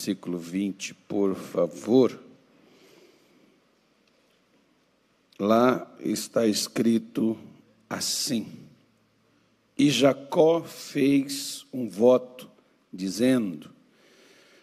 [0.00, 2.16] versículo 20, por favor.
[5.36, 7.36] Lá está escrito
[7.90, 8.46] assim:
[9.76, 12.48] E Jacó fez um voto,
[12.92, 13.72] dizendo: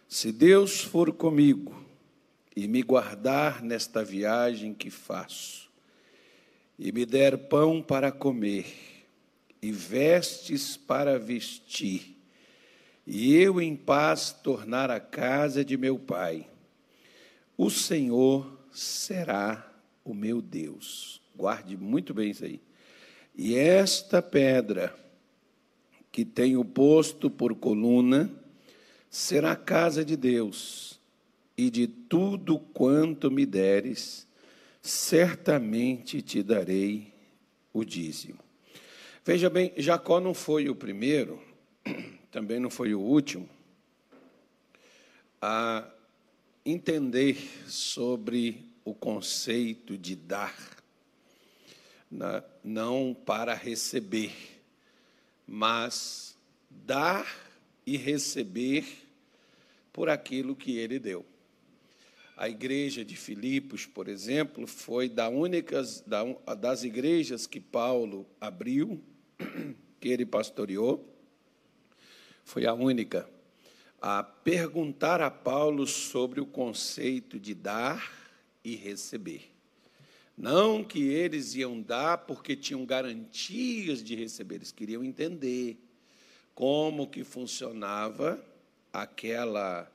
[0.08, 1.76] Se Deus for comigo
[2.56, 5.70] e me guardar nesta viagem que faço,
[6.80, 8.68] e me der pão para comer,
[9.62, 12.15] e vestes para vestir,
[13.06, 16.48] e eu em paz tornar a casa de meu pai.
[17.58, 19.72] O Senhor será
[20.04, 21.22] o meu Deus.
[21.36, 22.62] Guarde muito bem isso aí.
[23.36, 24.96] E esta pedra
[26.12, 28.32] que tenho posto por coluna
[29.10, 31.00] será a casa de Deus,
[31.58, 34.28] e de tudo quanto me deres,
[34.82, 37.14] certamente te darei
[37.74, 38.40] o dízimo.
[39.24, 41.42] Veja bem, Jacó não foi o primeiro
[42.36, 43.48] também não foi o último,
[45.42, 45.90] a
[46.66, 50.54] entender sobre o conceito de dar,
[52.62, 54.34] não para receber,
[55.48, 56.38] mas
[56.70, 57.26] dar
[57.86, 58.86] e receber
[59.94, 61.26] por aquilo que ele deu.
[62.36, 66.04] A igreja de Filipos, por exemplo, foi da únicas,
[66.60, 69.02] das igrejas que Paulo abriu,
[70.02, 71.15] que ele pastoreou,
[72.46, 73.28] foi a única
[74.00, 78.14] a perguntar a Paulo sobre o conceito de dar
[78.64, 79.52] e receber.
[80.38, 85.78] Não que eles iam dar porque tinham garantias de receber, eles queriam entender
[86.54, 88.40] como que funcionava
[88.94, 89.92] aquela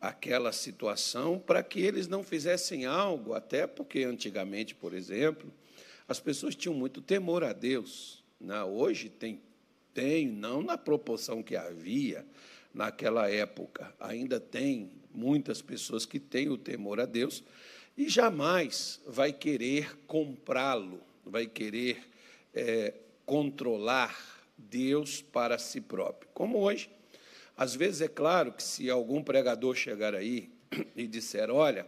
[0.00, 5.52] aquela situação para que eles não fizessem algo, até porque antigamente, por exemplo,
[6.06, 8.22] as pessoas tinham muito temor a Deus.
[8.38, 8.62] Né?
[8.62, 9.40] Hoje tem
[9.96, 12.22] tem, não na proporção que havia
[12.74, 13.94] naquela época.
[13.98, 17.42] Ainda tem muitas pessoas que têm o temor a Deus
[17.96, 21.98] e jamais vai querer comprá-lo, vai querer
[22.52, 22.92] é,
[23.24, 24.14] controlar
[24.58, 26.28] Deus para si próprio.
[26.34, 26.90] Como hoje,
[27.56, 30.50] às vezes é claro que se algum pregador chegar aí
[30.94, 31.86] e disser, olha,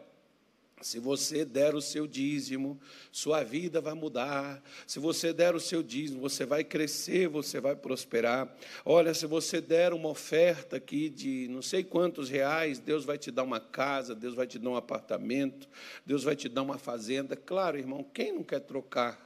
[0.80, 2.80] se você der o seu dízimo,
[3.10, 4.62] sua vida vai mudar.
[4.86, 8.54] Se você der o seu dízimo, você vai crescer, você vai prosperar.
[8.84, 13.30] Olha, se você der uma oferta aqui de não sei quantos reais, Deus vai te
[13.30, 15.68] dar uma casa, Deus vai te dar um apartamento,
[16.06, 17.34] Deus vai te dar uma fazenda.
[17.34, 19.20] Claro, irmão, quem não quer trocar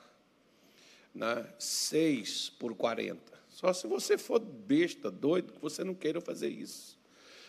[1.14, 3.32] né, seis por quarenta?
[3.50, 6.98] Só se você for besta, doido, que você não queira fazer isso.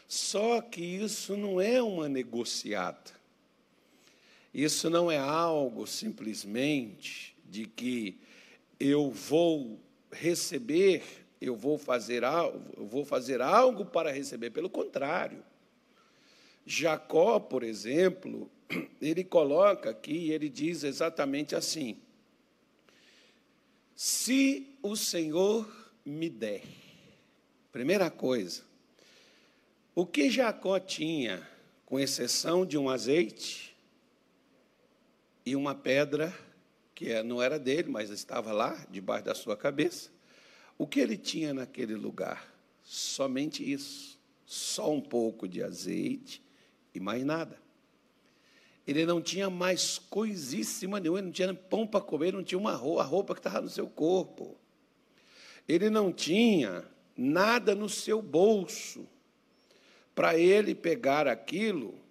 [0.08, 3.23] Só que isso não é uma negociata.
[4.54, 8.20] Isso não é algo simplesmente de que
[8.80, 9.80] eu vou
[10.12, 11.04] receber,
[11.42, 15.44] eu vou fazer algo, eu vou fazer algo para receber, pelo contrário.
[16.66, 18.50] Jacó, por exemplo,
[19.02, 21.98] ele coloca aqui, ele diz exatamente assim:
[23.96, 25.68] Se o Senhor
[26.06, 26.64] me der,
[27.72, 28.64] primeira coisa,
[29.96, 31.48] o que Jacó tinha,
[31.86, 33.73] com exceção de um azeite,
[35.46, 36.34] e uma pedra
[36.96, 40.10] que é, não era dele, mas estava lá, debaixo da sua cabeça.
[40.78, 42.54] O que ele tinha naquele lugar?
[42.84, 44.20] Somente isso.
[44.46, 46.42] Só um pouco de azeite
[46.94, 47.62] e mais nada.
[48.86, 52.74] Ele não tinha mais coisíssima nenhuma, ele não tinha pão para comer, não tinha uma
[52.74, 54.58] roupa, a roupa que estava no seu corpo.
[55.68, 59.08] Ele não tinha nada no seu bolso
[60.14, 62.03] para ele pegar aquilo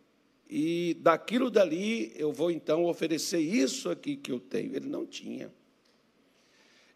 [0.54, 4.76] e daquilo dali eu vou então oferecer isso aqui que eu tenho.
[4.76, 5.50] Ele não tinha.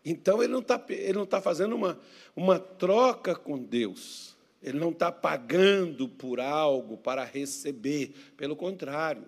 [0.05, 1.99] Então ele não está ele não tá fazendo uma,
[2.37, 4.37] uma troca com Deus.
[4.63, 8.13] Ele não está pagando por algo para receber.
[8.37, 9.25] Pelo contrário,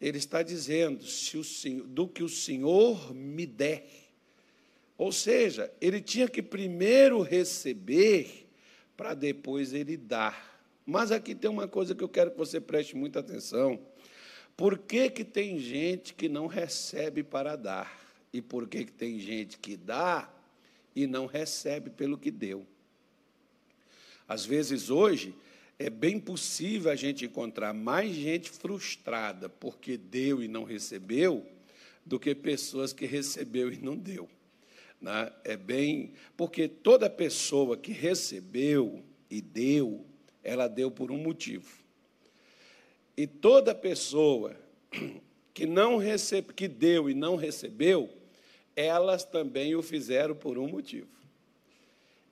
[0.00, 3.88] ele está dizendo se o Senhor, do que o Senhor me der.
[4.96, 8.48] Ou seja, ele tinha que primeiro receber
[8.96, 10.51] para depois ele dar.
[10.84, 13.80] Mas aqui tem uma coisa que eu quero que você preste muita atenção.
[14.56, 18.00] Por que, que tem gente que não recebe para dar?
[18.32, 20.28] E por que, que tem gente que dá
[20.94, 22.66] e não recebe pelo que deu?
[24.26, 25.34] Às vezes, hoje,
[25.78, 31.46] é bem possível a gente encontrar mais gente frustrada porque deu e não recebeu
[32.04, 34.28] do que pessoas que recebeu e não deu.
[35.00, 35.32] Né?
[35.44, 36.12] É bem.
[36.36, 40.04] Porque toda pessoa que recebeu e deu
[40.42, 41.82] ela deu por um motivo.
[43.16, 44.56] E toda pessoa
[45.52, 48.10] que não recebe, que deu e não recebeu,
[48.74, 51.08] elas também o fizeram por um motivo.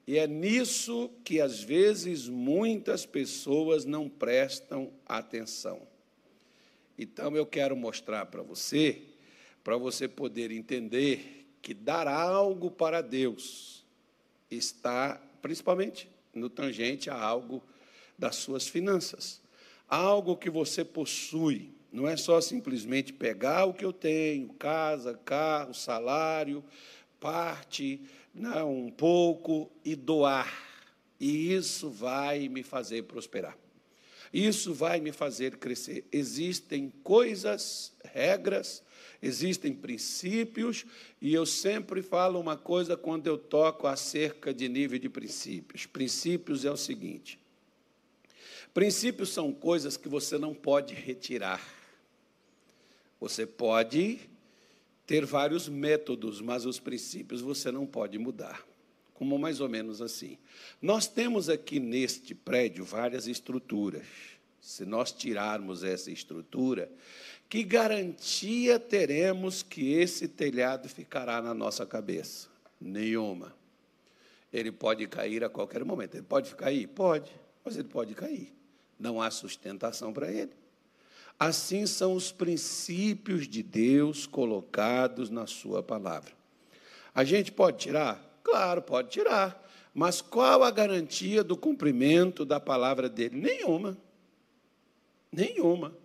[0.07, 5.87] E é nisso que, às vezes, muitas pessoas não prestam atenção.
[6.99, 9.03] Então, eu quero mostrar para você,
[9.63, 13.85] para você poder entender que dar algo para Deus
[14.51, 17.63] está, principalmente, no tangente a algo
[18.21, 19.41] das suas finanças.
[19.89, 25.73] Algo que você possui, não é só simplesmente pegar o que eu tenho, casa, carro,
[25.73, 26.63] salário,
[27.19, 28.01] parte,
[28.33, 30.53] não, um pouco e doar.
[31.19, 33.59] E isso vai me fazer prosperar.
[34.33, 36.05] Isso vai me fazer crescer.
[36.13, 38.83] Existem coisas, regras,
[39.21, 40.85] existem princípios,
[41.21, 45.85] e eu sempre falo uma coisa quando eu toco acerca de nível de princípios.
[45.85, 47.41] Princípios é o seguinte:
[48.73, 51.61] princípios são coisas que você não pode retirar.
[53.21, 54.19] Você pode
[55.07, 58.65] ter vários métodos, mas os princípios você não pode mudar.
[59.13, 60.39] Como mais ou menos assim.
[60.81, 64.07] Nós temos aqui neste prédio várias estruturas.
[64.61, 66.91] Se nós tirarmos essa estrutura,
[67.49, 72.49] que garantia teremos que esse telhado ficará na nossa cabeça?
[72.81, 73.53] Nenhuma.
[74.53, 76.15] Ele pode cair a qualquer momento.
[76.15, 76.87] Ele pode cair?
[76.87, 77.31] Pode,
[77.65, 78.60] mas ele pode cair.
[79.01, 80.53] Não há sustentação para ele.
[81.39, 86.33] Assim são os princípios de Deus colocados na Sua palavra.
[87.15, 88.41] A gente pode tirar?
[88.45, 89.67] Claro, pode tirar.
[89.95, 93.37] Mas qual a garantia do cumprimento da palavra dele?
[93.37, 93.97] Nenhuma.
[95.33, 95.97] Nenhuma.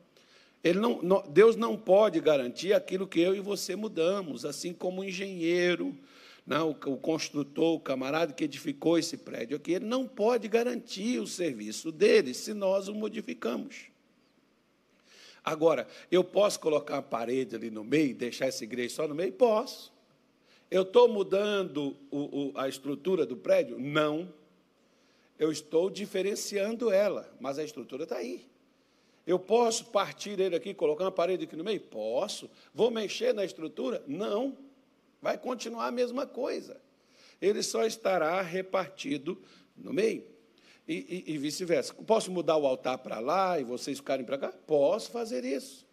[0.63, 5.01] Ele não, não, Deus não pode garantir aquilo que eu e você mudamos, assim como
[5.01, 5.95] o engenheiro,
[6.45, 11.19] não, né, o, construtor, o camarada que edificou esse prédio aqui, ele não pode garantir
[11.19, 13.88] o serviço dele se nós o modificamos.
[15.44, 19.15] Agora, eu posso colocar uma parede ali no meio e deixar essa igreja só no
[19.15, 19.31] meio?
[19.33, 19.92] Posso.
[20.69, 23.80] Eu estou mudando o, o, a estrutura do prédio?
[23.80, 24.31] Não.
[25.38, 28.48] Eu estou diferenciando ela, mas a estrutura está aí.
[29.25, 31.81] Eu posso partir ele aqui, colocar uma parede aqui no meio?
[31.81, 32.50] Posso.
[32.74, 34.03] Vou mexer na estrutura?
[34.07, 34.56] Não.
[35.25, 36.80] Vai continuar a mesma coisa.
[37.42, 39.42] Ele só estará repartido
[39.75, 40.24] no meio.
[40.88, 41.95] E, e, e vice-versa.
[41.95, 44.54] Posso mudar o altar para lá e vocês ficarem para cá?
[44.68, 45.83] Posso fazer isso.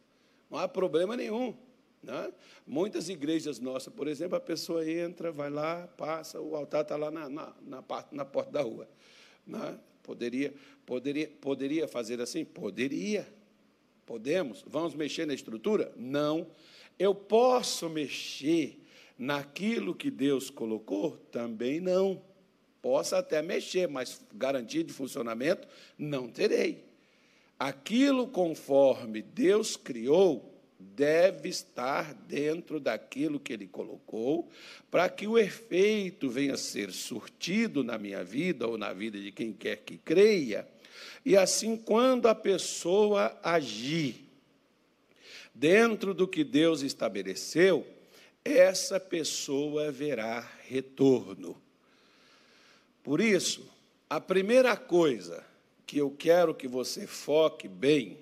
[0.51, 1.57] Não há problema nenhum.
[2.03, 2.31] Né?
[2.67, 7.11] Muitas igrejas nossas, por exemplo, a pessoa entra, vai lá, passa, o altar está lá
[7.11, 8.87] na, na, na, na porta da rua.
[9.47, 9.79] Né?
[10.03, 10.53] Poderia,
[10.85, 12.45] poderia, poderia fazer assim?
[12.45, 13.27] Poderia.
[14.05, 14.63] Podemos.
[14.67, 15.91] Vamos mexer na estrutura?
[15.97, 16.49] Não.
[16.99, 18.82] Eu posso mexer
[19.23, 21.13] naquilo que Deus colocou?
[21.31, 22.21] Também não.
[22.83, 26.85] Posso até mexer, mas garantia de funcionamento não terei.
[27.57, 34.51] Aquilo conforme Deus criou, deve estar dentro daquilo que ele colocou,
[34.91, 39.31] para que o efeito venha a ser surtido na minha vida ou na vida de
[39.31, 40.67] quem quer que creia.
[41.25, 44.29] E assim, quando a pessoa agir
[45.55, 47.87] dentro do que Deus estabeleceu,
[48.45, 51.61] essa pessoa verá retorno.
[53.03, 53.69] Por isso,
[54.09, 55.45] a primeira coisa
[55.87, 58.19] que eu quero que você foque bem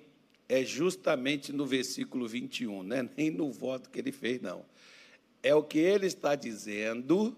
[0.48, 4.64] é justamente no versículo 21, não é nem no voto que ele fez, não.
[5.42, 7.36] É o que ele está dizendo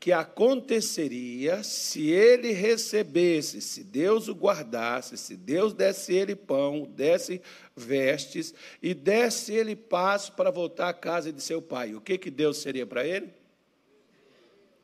[0.00, 7.42] que aconteceria se ele recebesse, se Deus o guardasse, se Deus desse ele pão, desse
[7.76, 11.94] vestes e desse ele passo para voltar à casa de seu pai.
[11.94, 13.28] O que, que Deus seria para ele?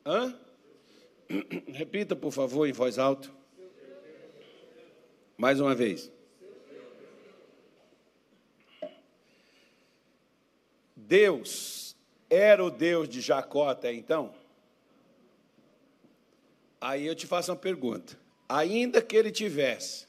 [0.05, 0.39] Hã?
[1.73, 3.27] Repita, por favor, em voz alta.
[5.35, 6.11] Mais uma vez.
[10.95, 11.97] Deus
[12.29, 14.36] era o Deus de Jacó até então?
[16.79, 18.17] Aí eu te faço uma pergunta.
[18.47, 20.07] Ainda que ele tivesse,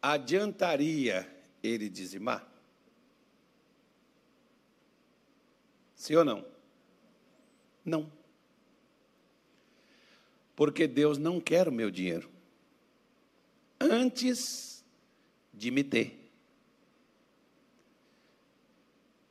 [0.00, 1.28] adiantaria
[1.62, 2.46] ele dizimar?
[5.94, 6.46] Sim ou não?
[7.84, 8.10] Não.
[10.56, 12.30] Porque Deus não quer o meu dinheiro.
[13.78, 14.84] Antes
[15.52, 16.30] de me ter.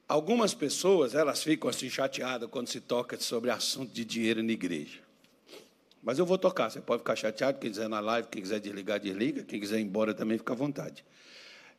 [0.08, 5.09] Algumas pessoas, elas ficam assim chateadas quando se toca sobre assunto de dinheiro na igreja.
[6.10, 9.00] Mas eu vou tocar, você pode ficar chateado, quem quiser na live, quem quiser desligar,
[9.00, 11.06] desliga, quem quiser ir embora também fica à vontade.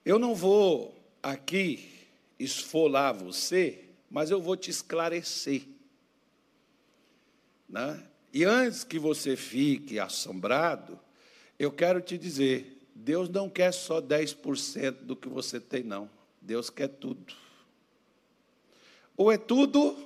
[0.04, 2.06] Eu não vou aqui
[2.38, 5.66] esfolar você, mas eu vou te esclarecer.
[7.68, 8.06] Né?
[8.32, 10.96] E antes que você fique assombrado,
[11.58, 16.08] eu quero te dizer, Deus não quer só 10% do que você tem, não.
[16.40, 17.34] Deus quer tudo.
[19.16, 19.96] Ou é tudo,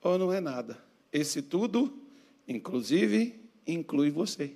[0.00, 0.80] ou não é nada.
[1.12, 2.06] Esse tudo,
[2.48, 4.52] inclusive, inclui você.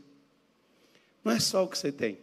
[1.23, 2.19] Não é só o que você tem.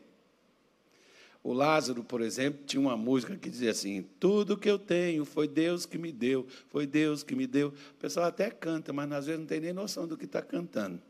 [1.42, 5.48] O Lázaro, por exemplo, tinha uma música que dizia assim: Tudo que eu tenho foi
[5.48, 7.70] Deus que me deu, foi Deus que me deu.
[7.70, 11.02] O pessoal até canta, mas às vezes não tem nem noção do que está cantando.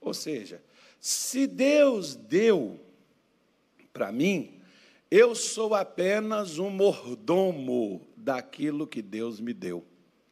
[0.00, 0.60] Ou seja,
[1.00, 2.80] se Deus deu
[3.92, 4.60] para mim,
[5.10, 9.84] eu sou apenas um mordomo daquilo que Deus me deu.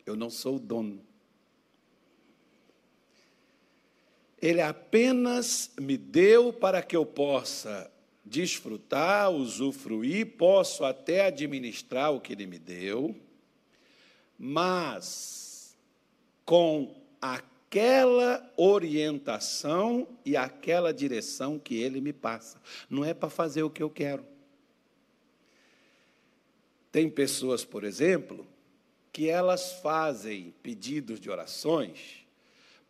[0.04, 1.00] Eu não sou o dono.
[4.40, 7.90] Ele apenas me deu para que eu possa
[8.24, 13.14] desfrutar, usufruir, posso até administrar o que ele me deu,
[14.38, 15.76] mas
[16.44, 22.60] com aquela orientação e aquela direção que ele me passa.
[22.88, 24.24] Não é para fazer o que eu quero.
[26.90, 28.46] Tem pessoas, por exemplo,
[29.12, 32.19] que elas fazem pedidos de orações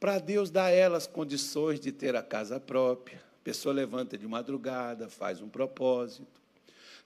[0.01, 4.27] para Deus dar a elas condições de ter a casa própria, a pessoa levanta de
[4.27, 6.41] madrugada, faz um propósito.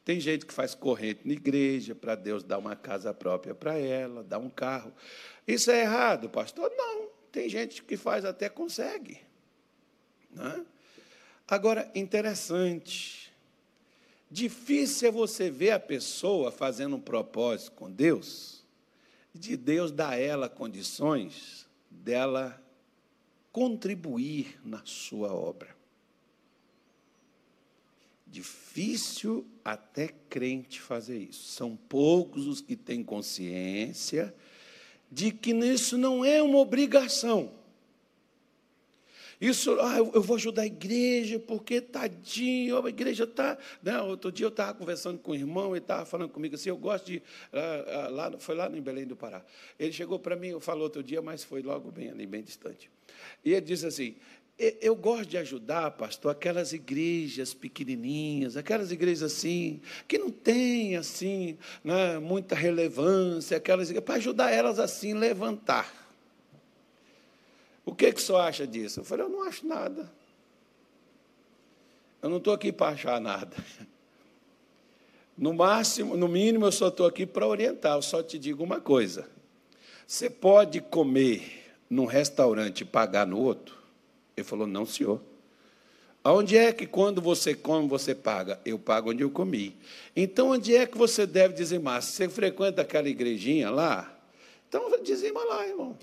[0.04, 4.22] Tem gente que faz corrente na igreja para Deus dar uma casa própria para ela,
[4.22, 4.92] dar um carro.
[5.46, 6.70] Isso é errado, pastor?
[6.76, 7.08] Não.
[7.32, 9.20] Tem gente que faz até consegue.
[10.30, 10.64] Né?
[11.48, 13.32] Agora, interessante.
[14.30, 18.62] Difícil é você ver a pessoa fazendo um propósito com Deus,
[19.34, 22.63] de Deus dar a ela condições dela
[23.54, 25.76] contribuir na sua obra.
[28.26, 31.52] Difícil até crente fazer isso.
[31.52, 34.34] São poucos os que têm consciência
[35.08, 37.52] de que isso não é uma obrigação.
[39.44, 43.58] Isso, ah, eu vou ajudar a igreja, porque tadinho, a igreja está.
[43.82, 44.00] Né?
[44.00, 47.04] Outro dia eu estava conversando com o irmão, ele estava falando comigo assim, eu gosto
[47.04, 47.22] de.
[47.52, 49.44] Ah, ah, lá, foi lá no Belém do Pará.
[49.78, 52.90] Ele chegou para mim, eu falou outro dia, mas foi logo bem ali, bem distante.
[53.44, 54.16] E ele disse assim:
[54.80, 61.58] eu gosto de ajudar, pastor, aquelas igrejas pequenininhas, aquelas igrejas assim, que não têm assim,
[61.82, 66.03] né, muita relevância, aquelas para ajudar elas assim levantar.
[67.84, 69.00] O que que senhor acha disso?
[69.00, 70.10] Eu falei, eu não acho nada.
[72.22, 73.54] Eu não estou aqui para achar nada.
[75.36, 77.96] No máximo, no mínimo, eu só estou aqui para orientar.
[77.96, 79.28] Eu só te digo uma coisa:
[80.06, 83.76] você pode comer num restaurante e pagar no outro?
[84.36, 85.20] Ele falou: Não, senhor.
[86.22, 88.58] Aonde é que quando você come, você paga?
[88.64, 89.76] Eu pago onde eu comi.
[90.16, 92.00] Então, onde é que você deve dizimar?
[92.00, 94.18] Você frequenta aquela igrejinha lá,
[94.66, 95.94] então dizima lá, irmão.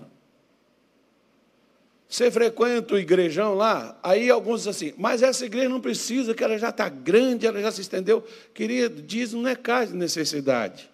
[2.12, 6.44] Você frequenta o igrejão lá, aí alguns dizem assim, mas essa igreja não precisa, que
[6.44, 8.22] ela já está grande, ela já se estendeu.
[8.52, 10.90] Querido, diz não é caso de necessidade,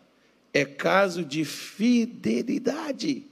[0.55, 3.25] é caso de fidelidade.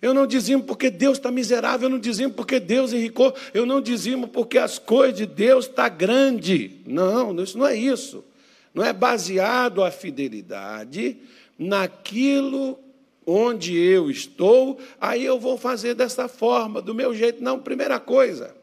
[0.00, 3.82] Eu não dizimo porque Deus está miserável, eu não dizimo porque Deus enricou, eu não
[3.82, 6.80] dizimo porque as coisas de Deus estão tá grande.
[6.86, 8.24] Não, isso não é isso.
[8.72, 11.18] Não é baseado a fidelidade
[11.58, 12.78] naquilo
[13.26, 17.42] onde eu estou, aí eu vou fazer dessa forma, do meu jeito.
[17.42, 18.54] Não, primeira coisa.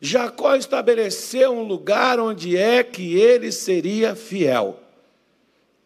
[0.00, 4.80] Jacó estabeleceu um lugar onde é que ele seria fiel.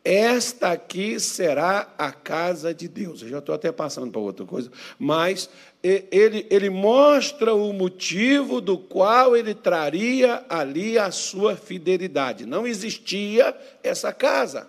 [0.05, 3.21] Esta aqui será a casa de Deus.
[3.21, 5.51] Eu já estou até passando para outra coisa, mas
[5.83, 12.47] ele, ele mostra o motivo do qual ele traria ali a sua fidelidade.
[12.47, 14.67] Não existia essa casa.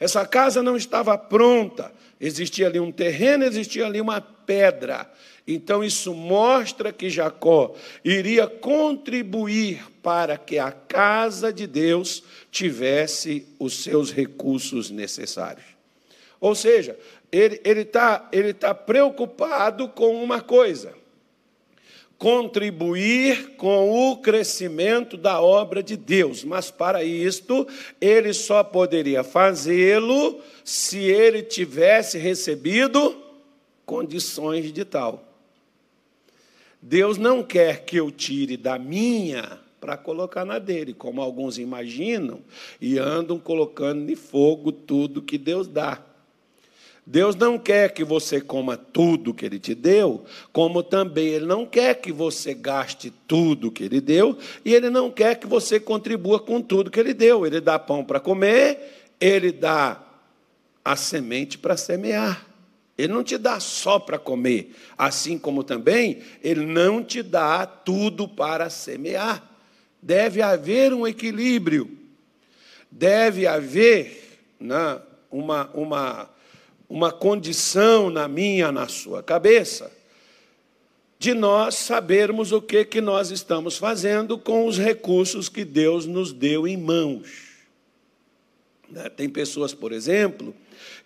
[0.00, 1.92] Essa casa não estava pronta.
[2.20, 5.10] Existia ali um terreno, existia ali uma pedra.
[5.46, 13.82] Então, isso mostra que Jacó iria contribuir para que a casa de Deus tivesse os
[13.82, 15.66] seus recursos necessários.
[16.40, 16.98] Ou seja,
[17.30, 20.94] ele está ele tá preocupado com uma coisa:
[22.18, 26.44] contribuir com o crescimento da obra de Deus.
[26.44, 27.66] Mas para isto,
[28.00, 33.22] ele só poderia fazê-lo se ele tivesse recebido
[33.84, 35.22] condições de tal.
[36.80, 42.40] Deus não quer que eu tire da minha para colocar na dele, como alguns imaginam
[42.80, 46.02] e andam colocando de fogo tudo que Deus dá.
[47.08, 51.64] Deus não quer que você coma tudo que Ele te deu, como também Ele não
[51.64, 56.40] quer que você gaste tudo que Ele deu, e Ele não quer que você contribua
[56.40, 57.46] com tudo que Ele deu.
[57.46, 60.02] Ele dá pão para comer, Ele dá
[60.84, 62.44] a semente para semear.
[62.98, 68.26] Ele não te dá só para comer, assim como também Ele não te dá tudo
[68.26, 69.48] para semear.
[70.02, 71.88] Deve haver um equilíbrio,
[72.90, 76.30] deve haver né, uma, uma,
[76.88, 79.92] uma condição na minha, na sua cabeça.
[81.18, 86.30] de nós sabermos o que, que nós estamos fazendo com os recursos que Deus nos
[86.30, 87.56] deu em mãos.
[88.88, 89.08] Né?
[89.08, 90.54] Tem pessoas, por exemplo,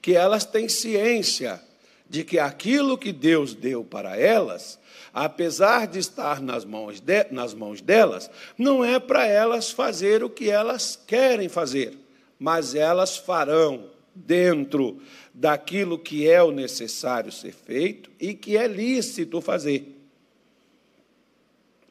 [0.03, 1.63] que elas têm ciência
[2.09, 4.81] de que aquilo que Deus deu para elas,
[5.15, 10.29] apesar de estar nas mãos, de, nas mãos delas, não é para elas fazer o
[10.29, 11.97] que elas querem fazer,
[12.37, 15.01] mas elas farão dentro
[15.33, 19.97] daquilo que é o necessário ser feito e que é lícito fazer.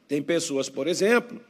[0.06, 1.40] Tem pessoas, por exemplo,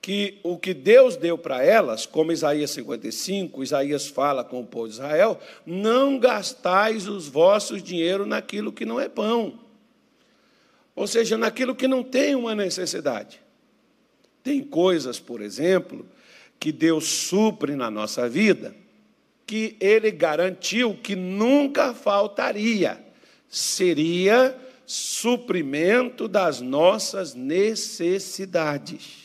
[0.00, 4.86] que o que Deus deu para elas, como Isaías 55, Isaías fala com o povo
[4.86, 9.58] de Israel, não gastais os vossos dinheiro naquilo que não é pão.
[10.94, 13.40] Ou seja, naquilo que não tem uma necessidade.
[14.42, 16.06] Tem coisas, por exemplo,
[16.60, 18.76] que Deus supre na nossa vida,
[19.46, 23.02] que Ele garantiu que nunca faltaria.
[23.48, 29.24] Seria suprimento das nossas necessidades.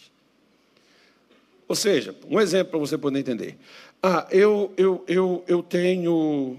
[1.68, 3.58] Ou seja, um exemplo para você poder entender.
[4.02, 6.58] Ah, eu, eu, eu, eu tenho.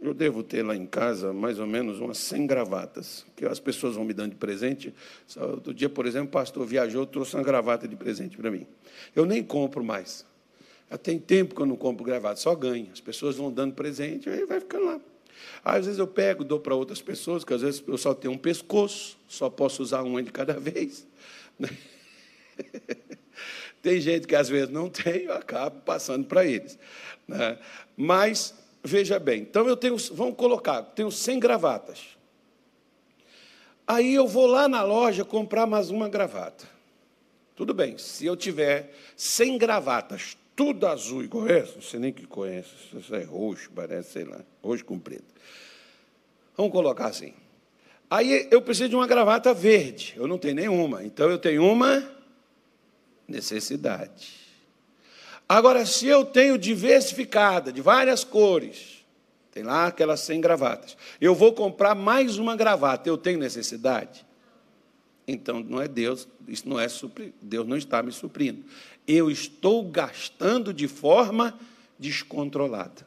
[0.00, 3.94] Eu devo ter lá em casa mais ou menos umas 100 gravatas, que as pessoas
[3.94, 4.92] vão me dando de presente.
[5.36, 8.66] Outro dia, por exemplo, o pastor viajou, trouxe uma gravata de presente para mim.
[9.14, 10.26] Eu nem compro mais.
[10.92, 12.90] Já tem tempo que eu não compro gravata, só ganho.
[12.92, 15.00] As pessoas vão dando presente, aí vai ficando lá.
[15.64, 18.36] Às vezes eu pego, dou para outras pessoas, que às vezes eu só tenho um
[18.36, 21.06] pescoço, só posso usar uma de cada vez.
[23.80, 26.78] Tem gente que às vezes não tem, eu acabo passando para eles.
[27.26, 27.58] Né?
[27.96, 32.00] Mas, veja bem, então eu tenho, vamos colocar, tenho 100 gravatas.
[33.86, 36.66] Aí eu vou lá na loja comprar mais uma gravata.
[37.56, 42.26] Tudo bem, se eu tiver 100 gravatas, tudo azul igual essa, não sei nem que
[42.26, 45.24] conhece, isso é roxo, parece, sei lá, roxo com preto.
[46.56, 47.32] Vamos colocar assim.
[48.10, 52.06] Aí eu preciso de uma gravata verde, eu não tenho nenhuma, então eu tenho uma
[53.26, 54.34] necessidade.
[55.48, 59.04] Agora, se eu tenho diversificada, de várias cores,
[59.50, 64.24] tem lá aquelas 100 gravatas, eu vou comprar mais uma gravata, eu tenho necessidade?
[65.26, 66.86] Então, não é Deus, isso não é
[67.40, 68.64] Deus não está me suprindo.
[69.06, 71.58] Eu estou gastando de forma
[71.98, 73.06] descontrolada.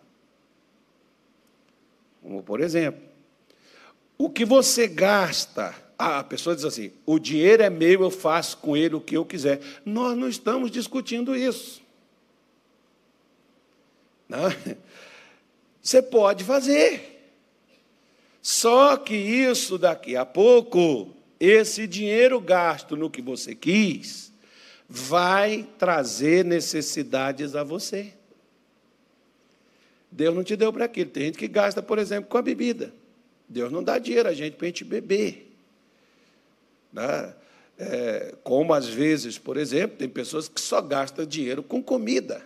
[2.21, 3.01] Como, por exemplo,
[4.17, 8.75] o que você gasta a pessoa diz assim: o dinheiro é meu, eu faço com
[8.75, 9.61] ele o que eu quiser.
[9.85, 11.81] Nós não estamos discutindo isso.
[14.27, 14.49] Não?
[14.49, 14.77] Né?
[15.81, 17.11] Você pode fazer.
[18.41, 24.31] Só que isso daqui a pouco, esse dinheiro gasto no que você quis,
[24.87, 28.13] vai trazer necessidades a você.
[30.11, 31.09] Deus não te deu para aquilo.
[31.09, 32.93] Tem gente que gasta, por exemplo, com a bebida.
[33.47, 35.53] Deus não dá dinheiro a gente para a gente beber.
[36.93, 37.33] Né?
[37.77, 42.41] É, como às vezes, por exemplo, tem pessoas que só gastam dinheiro com comida.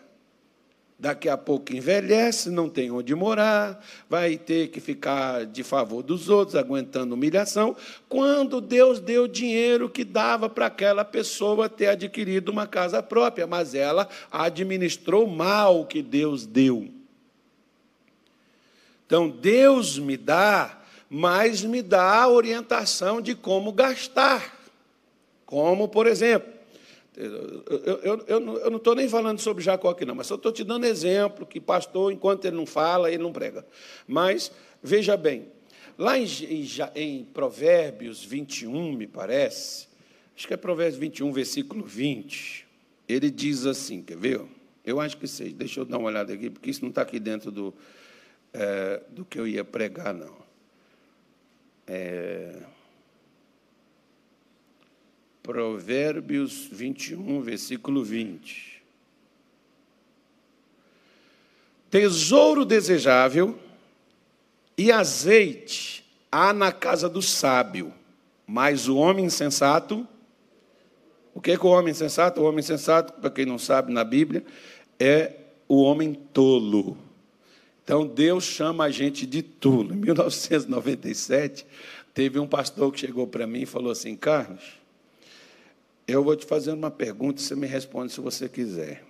[1.00, 6.28] Daqui a pouco envelhece, não tem onde morar, vai ter que ficar de favor dos
[6.28, 7.74] outros, aguentando humilhação,
[8.10, 13.74] quando Deus deu dinheiro que dava para aquela pessoa ter adquirido uma casa própria, mas
[13.74, 16.90] ela administrou mal o que Deus deu.
[19.06, 24.56] Então, Deus me dá mas me dá a orientação de como gastar.
[25.46, 26.54] Como, por exemplo,
[27.19, 30.63] eu, eu, eu, não estou nem falando sobre Jacó aqui, não, mas eu estou te
[30.63, 33.65] dando exemplo que pastor, enquanto ele não fala, ele não prega.
[34.08, 34.51] Mas,
[34.82, 35.47] veja bem,
[35.97, 39.88] lá em, em, em Provérbios 21, me parece,
[40.34, 42.65] acho que é Provérbios 21, versículo 20,
[43.08, 44.41] ele diz assim, quer ver?
[44.86, 47.19] Eu acho que sei, deixa eu dar uma olhada aqui, porque isso não está aqui
[47.19, 47.73] dentro do,
[48.53, 50.38] é, do que eu ia pregar, não.
[51.86, 52.55] É,
[55.50, 58.84] Provérbios 21, versículo 20.
[61.90, 63.58] Tesouro desejável
[64.78, 67.92] e azeite há na casa do sábio,
[68.46, 70.08] mas o homem insensato.
[71.34, 72.40] O que é, que o homem insensato?
[72.42, 74.46] O homem insensato, para quem não sabe na Bíblia,
[75.00, 75.34] é
[75.68, 76.96] o homem tolo.
[77.84, 79.96] Então Deus chama a gente de tolo.
[79.96, 81.66] Em 1997,
[82.14, 84.79] teve um pastor que chegou para mim e falou assim: Carlos,
[86.12, 89.04] eu vou te fazer uma pergunta você me responde se você quiser.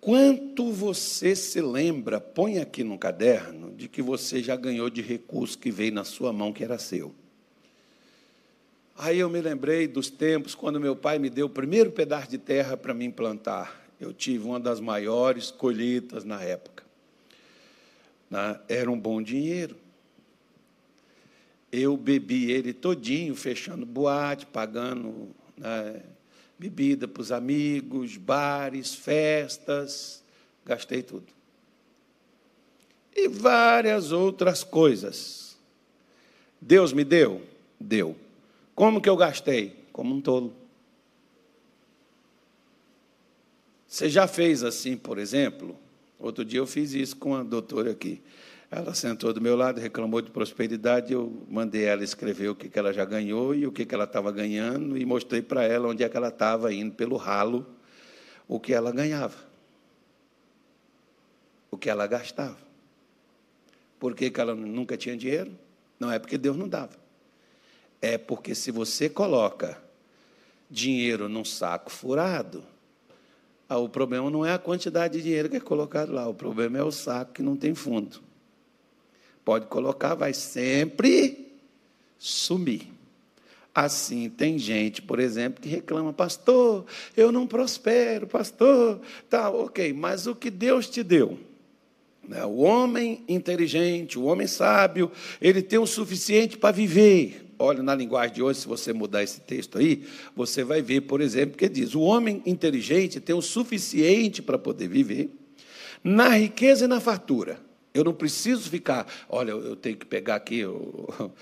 [0.00, 5.58] Quanto você se lembra, põe aqui no caderno, de que você já ganhou de recurso
[5.58, 7.14] que veio na sua mão, que era seu?
[8.96, 12.38] Aí eu me lembrei dos tempos quando meu pai me deu o primeiro pedaço de
[12.38, 16.82] terra para me plantar eu tive uma das maiores colheitas na época.
[18.30, 18.58] Né?
[18.66, 19.76] Era um bom dinheiro.
[21.72, 26.02] Eu bebi ele todinho, fechando boate, pagando né,
[26.58, 30.22] bebida para os amigos, bares, festas,
[30.64, 31.26] gastei tudo.
[33.14, 35.58] E várias outras coisas.
[36.60, 37.42] Deus me deu?
[37.78, 38.16] Deu.
[38.74, 39.76] Como que eu gastei?
[39.92, 40.54] Como um tolo.
[43.86, 45.76] Você já fez assim, por exemplo?
[46.18, 48.20] Outro dia eu fiz isso com a doutora aqui.
[48.70, 52.92] Ela sentou do meu lado, reclamou de prosperidade, eu mandei ela escrever o que, ela
[52.92, 56.16] já ganhou e o que, ela estava ganhando, e mostrei para ela onde é que
[56.16, 57.66] ela estava indo pelo ralo,
[58.46, 59.36] o que ela ganhava,
[61.68, 62.58] o que ela gastava.
[63.98, 65.50] Por que, que ela nunca tinha dinheiro?
[65.98, 66.96] Não é porque Deus não dava.
[68.00, 69.82] É porque se você coloca
[70.70, 72.62] dinheiro num saco furado,
[73.68, 76.78] ah, o problema não é a quantidade de dinheiro que é colocado lá, o problema
[76.78, 78.29] é o saco que não tem fundo.
[79.44, 81.52] Pode colocar, vai sempre
[82.18, 82.88] sumir.
[83.74, 86.84] Assim, tem gente, por exemplo, que reclama, pastor,
[87.16, 89.00] eu não prospero, pastor.
[89.28, 91.38] Tá, ok, mas o que Deus te deu?
[92.26, 97.46] Né, o homem inteligente, o homem sábio, ele tem o suficiente para viver.
[97.58, 101.20] Olha, na linguagem de hoje, se você mudar esse texto aí, você vai ver, por
[101.20, 105.30] exemplo, que diz: o homem inteligente tem o suficiente para poder viver
[106.02, 107.60] na riqueza e na fartura.
[107.92, 110.60] Eu não preciso ficar, olha, eu tenho que pegar aqui.
[110.60, 111.32] Eu,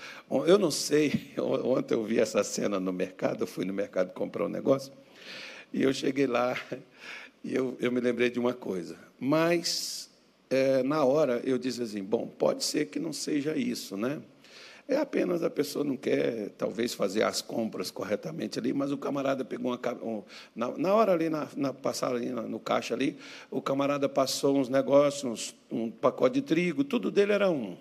[0.47, 4.45] eu não sei, ontem eu vi essa cena no mercado, eu fui no mercado comprar
[4.45, 4.91] um negócio,
[5.71, 6.59] e eu cheguei lá
[7.43, 8.97] e eu, eu me lembrei de uma coisa.
[9.19, 10.09] Mas,
[10.49, 14.19] é, na hora, eu disse assim: bom, pode ser que não seja isso, né?
[14.89, 19.45] É apenas a pessoa não quer, talvez, fazer as compras corretamente ali, mas o camarada
[19.45, 19.79] pegou uma.
[20.01, 20.23] Um,
[20.55, 23.15] na, na, hora ali, na, na passar ali no, no caixa ali,
[23.51, 27.77] o camarada passou uns negócios, uns, um pacote de trigo, tudo dele era um.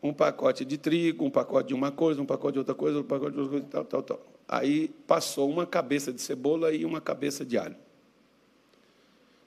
[0.00, 3.02] Um pacote de trigo, um pacote de uma coisa, um pacote de outra coisa, um
[3.02, 4.20] pacote de outra coisa, tal, tal, tal.
[4.46, 7.76] Aí passou uma cabeça de cebola e uma cabeça de alho.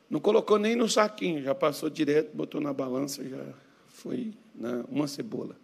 [0.10, 3.42] Não colocou nem no saquinho, já passou direto, botou na balança, já
[3.88, 5.56] foi né, uma cebola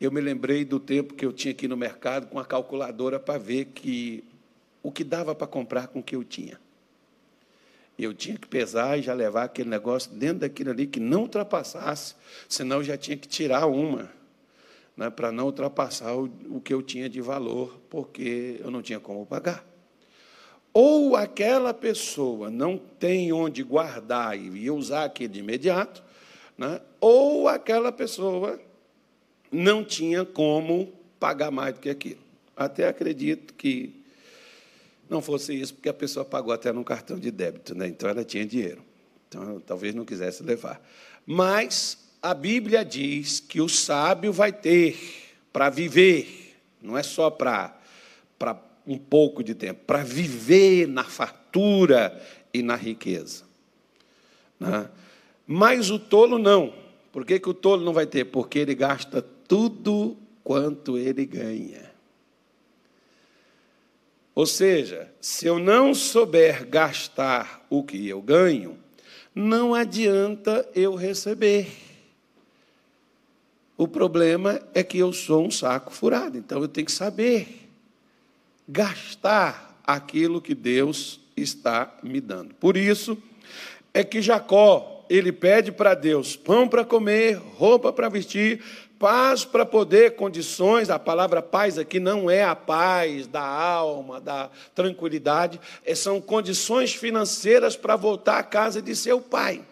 [0.00, 3.38] eu me lembrei do tempo que eu tinha aqui no mercado com a calculadora para
[3.38, 4.22] ver que
[4.82, 6.58] o que dava para comprar com o que eu tinha.
[7.98, 12.14] Eu tinha que pesar e já levar aquele negócio dentro daquilo ali que não ultrapassasse,
[12.48, 14.08] senão eu já tinha que tirar uma,
[14.96, 19.00] né, para não ultrapassar o, o que eu tinha de valor, porque eu não tinha
[19.00, 19.66] como pagar.
[20.72, 26.00] Ou aquela pessoa não tem onde guardar e usar aquilo de imediato,
[26.56, 28.60] né, ou aquela pessoa
[29.50, 32.20] não tinha como pagar mais do que aquilo.
[32.56, 33.94] Até acredito que
[35.08, 37.86] não fosse isso, porque a pessoa pagou até no cartão de débito, né?
[37.88, 38.82] então ela tinha dinheiro.
[39.28, 40.80] Então, talvez não quisesse levar.
[41.26, 44.96] Mas a Bíblia diz que o sábio vai ter
[45.52, 47.76] para viver, não é só para,
[48.38, 52.20] para um pouco de tempo, para viver na fartura
[52.52, 53.44] e na riqueza.
[54.58, 54.88] Né?
[55.46, 56.72] Mas o tolo não.
[57.12, 58.24] Por que, que o tolo não vai ter?
[58.26, 61.90] Porque ele gasta tudo quanto ele ganha.
[64.34, 68.78] Ou seja, se eu não souber gastar o que eu ganho,
[69.34, 71.66] não adianta eu receber.
[73.76, 77.68] O problema é que eu sou um saco furado, então eu tenho que saber
[78.68, 82.54] gastar aquilo que Deus está me dando.
[82.54, 83.16] Por isso
[83.94, 88.62] é que Jacó, ele pede para Deus pão para comer, roupa para vestir,
[88.98, 94.50] paz para poder condições, a palavra paz aqui não é a paz da alma, da
[94.74, 99.62] tranquilidade, é, são condições financeiras para voltar à casa de seu pai.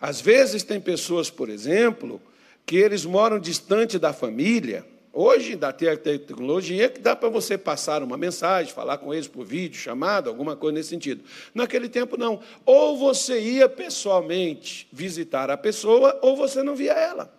[0.00, 2.20] Às vezes tem pessoas, por exemplo,
[2.64, 4.84] que eles moram distante da família.
[5.12, 9.80] Hoje dá tecnologia que dá para você passar uma mensagem, falar com eles por vídeo,
[9.80, 11.24] chamado, alguma coisa nesse sentido.
[11.52, 12.40] Naquele tempo não.
[12.64, 17.37] Ou você ia pessoalmente visitar a pessoa, ou você não via ela.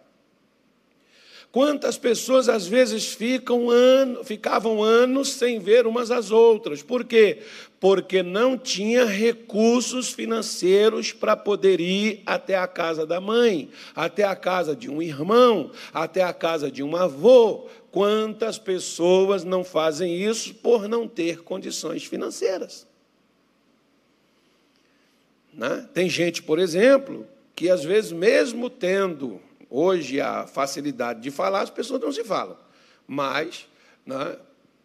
[1.52, 6.84] Quantas pessoas às vezes ficam ano, ficavam anos sem ver umas às outras.
[6.84, 7.40] Por quê?
[7.80, 14.36] Porque não tinha recursos financeiros para poder ir até a casa da mãe, até a
[14.36, 17.68] casa de um irmão, até a casa de um avô.
[17.92, 22.86] Quantas pessoas não fazem isso por não ter condições financeiras?
[25.52, 25.90] Né?
[25.96, 31.70] Tem gente, por exemplo, que às vezes, mesmo tendo Hoje, a facilidade de falar, as
[31.70, 32.58] pessoas não se falam.
[33.08, 33.68] Mas
[34.06, 34.38] né,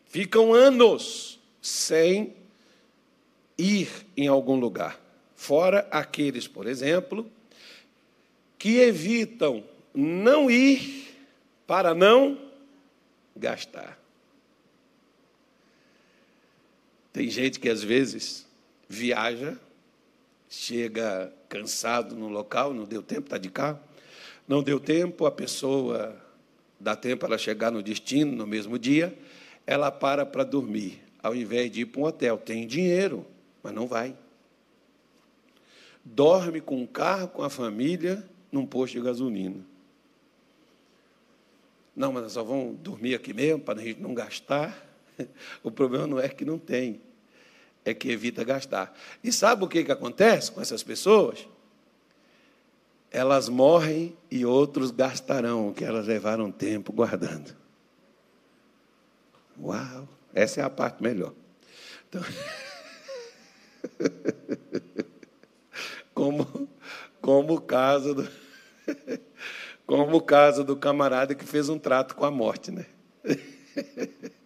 [0.07, 2.35] ficam anos sem
[3.57, 5.01] ir em algum lugar.
[5.35, 7.31] Fora aqueles, por exemplo,
[8.59, 11.17] que evitam não ir
[11.67, 12.39] para não
[13.37, 13.99] gastar.
[17.13, 18.47] Tem gente que às vezes
[18.89, 19.59] viaja,
[20.49, 23.79] chega cansado no local, não deu tempo, está de carro,
[24.47, 26.17] não deu tempo, a pessoa
[26.79, 29.17] dá tempo ela chegar no destino no mesmo dia,
[29.67, 32.37] ela para para dormir, ao invés de ir para um hotel.
[32.37, 33.27] Tem dinheiro,
[33.63, 34.15] mas não vai.
[36.05, 39.65] Dorme com o carro, com a família, num posto de gasolina.
[41.97, 44.83] Não, mas nós só vamos dormir aqui mesmo para a gente não gastar.
[45.63, 47.01] O problema não é que não tem,
[47.85, 48.93] é que evita gastar.
[49.23, 51.47] E sabe o que, que acontece com essas pessoas?
[53.15, 57.55] Elas morrem e outros gastarão o que elas levaram tempo guardando.
[59.57, 61.33] Uau, essa é a parte melhor.
[62.09, 62.23] Então,
[66.13, 66.69] como,
[67.21, 68.29] como o caso do,
[69.87, 72.85] como o caso do camarada que fez um trato com a morte, né?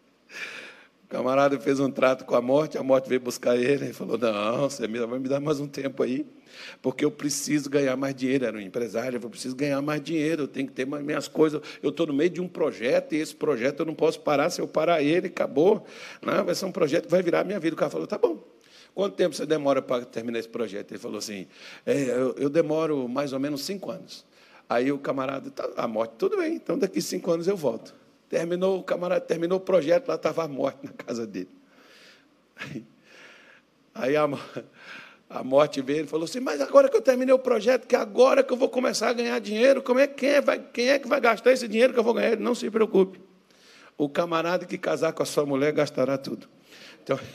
[1.08, 4.18] O camarada fez um trato com a morte, a morte veio buscar ele e falou:
[4.18, 6.26] Não, você vai me dar mais um tempo aí,
[6.82, 8.44] porque eu preciso ganhar mais dinheiro.
[8.44, 11.62] Era um empresário, eu preciso ganhar mais dinheiro, eu tenho que ter mais minhas coisas.
[11.82, 14.50] Eu estou no meio de um projeto e esse projeto eu não posso parar.
[14.50, 15.86] Se eu parar ele, acabou.
[16.20, 17.74] Não, vai ser um projeto que vai virar a minha vida.
[17.74, 18.44] O cara falou: Tá bom.
[18.94, 20.92] Quanto tempo você demora para terminar esse projeto?
[20.92, 21.46] Ele falou assim:
[21.86, 24.26] é, eu, eu demoro mais ou menos cinco anos.
[24.68, 27.94] Aí o camarada, tá, a morte, tudo bem, então daqui cinco anos eu volto.
[28.28, 31.48] Terminou, o camarada terminou o projeto, lá estava a morte na casa dele.
[33.94, 34.28] Aí, a,
[35.30, 38.42] a morte veio e falou assim: Mas agora que eu terminei o projeto, que agora
[38.42, 41.08] que eu vou começar a ganhar dinheiro, como é, quem, é, vai, quem é que
[41.08, 42.32] vai gastar esse dinheiro que eu vou ganhar?
[42.32, 43.20] Ele, não se preocupe.
[43.96, 46.48] O camarada que casar com a sua mulher gastará tudo.
[47.02, 47.18] Então.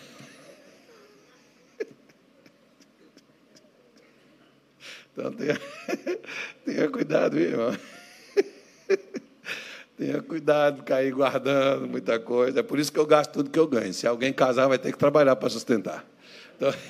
[5.16, 5.62] Então tenha,
[6.66, 7.78] tenha cuidado, irmão.
[9.98, 12.62] Tenha cuidado, cair guardando muita coisa.
[12.62, 13.94] É por isso que eu gasto tudo que eu ganho.
[13.94, 16.06] Se alguém casar, vai ter que trabalhar para sustentar.
[16.56, 16.74] Então...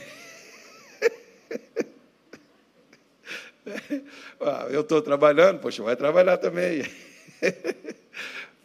[4.71, 6.85] eu estou trabalhando, poxa, vai trabalhar também.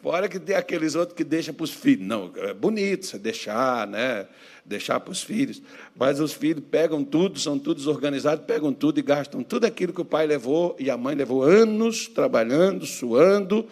[0.01, 2.07] Fora que tem aqueles outros que deixam para os filhos.
[2.07, 4.27] Não, é bonito você deixar, né?
[4.63, 5.61] Deixar para os filhos.
[5.93, 9.99] Mas os filhos pegam tudo, são todos organizados, pegam tudo e gastam tudo aquilo que
[9.99, 13.67] o pai levou e a mãe levou anos trabalhando, suando,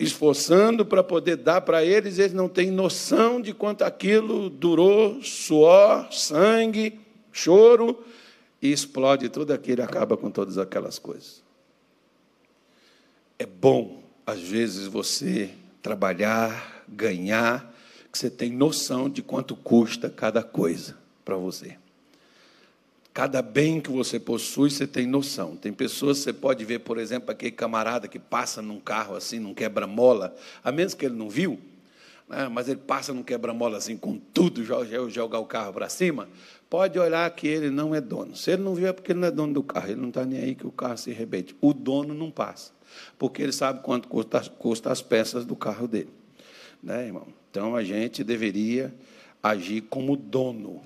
[0.00, 6.10] esforçando para poder dar para eles, eles não têm noção de quanto aquilo durou, suor,
[6.10, 6.98] sangue,
[7.30, 8.02] choro,
[8.62, 11.42] e explode tudo aquilo acaba com todas aquelas coisas.
[13.38, 15.50] É bom às vezes você
[15.82, 17.74] trabalhar, ganhar,
[18.10, 21.76] que você tem noção de quanto custa cada coisa para você.
[23.12, 25.56] Cada bem que você possui, você tem noção.
[25.56, 29.52] Tem pessoas, você pode ver, por exemplo, aquele camarada que passa num carro assim, num
[29.52, 31.58] quebra-mola, a menos que ele não viu,
[32.28, 36.28] né, mas ele passa num quebra-mola assim, com tudo, jogar o carro para cima,
[36.68, 38.36] pode olhar que ele não é dono.
[38.36, 40.24] Se ele não viu, é porque ele não é dono do carro, ele não está
[40.24, 41.56] nem aí que o carro se arrebente.
[41.60, 42.72] O dono não passa
[43.18, 46.10] porque ele sabe quanto custa, custa as peças do carro dele.
[46.82, 47.26] Né, irmão?
[47.50, 48.94] Então a gente deveria
[49.42, 50.82] agir como dono.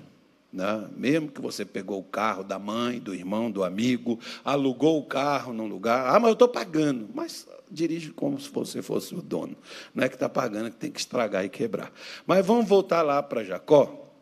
[0.55, 0.87] Né?
[0.95, 5.51] Mesmo que você pegou o carro da mãe, do irmão, do amigo, alugou o carro
[5.51, 7.09] num lugar, ah, mas eu estou pagando.
[7.13, 9.57] Mas dirige como se você fosse o dono.
[9.93, 11.91] Não é que está pagando, que tem que estragar e quebrar.
[12.25, 14.13] Mas vamos voltar lá para Jacó.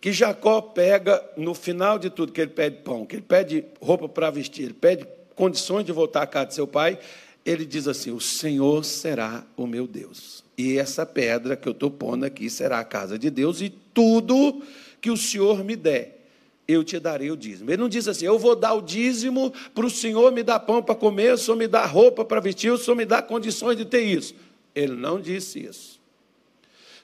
[0.00, 4.08] Que Jacó pega, no final de tudo, que ele pede pão, que ele pede roupa
[4.08, 6.96] para vestir, ele pede condições de voltar à casa de seu pai,
[7.44, 10.44] ele diz assim: O Senhor será o meu Deus.
[10.56, 14.62] E essa pedra que eu estou pondo aqui será a casa de Deus, e tudo
[15.04, 16.26] que o Senhor me der,
[16.66, 17.70] eu te darei o dízimo.
[17.70, 20.82] Ele não diz assim: Eu vou dar o dízimo para o Senhor me dar pão
[20.82, 23.84] para comer, o Senhor me dá roupa para vestir, o Senhor me dá condições de
[23.84, 24.34] ter isso.
[24.74, 26.00] Ele não disse isso.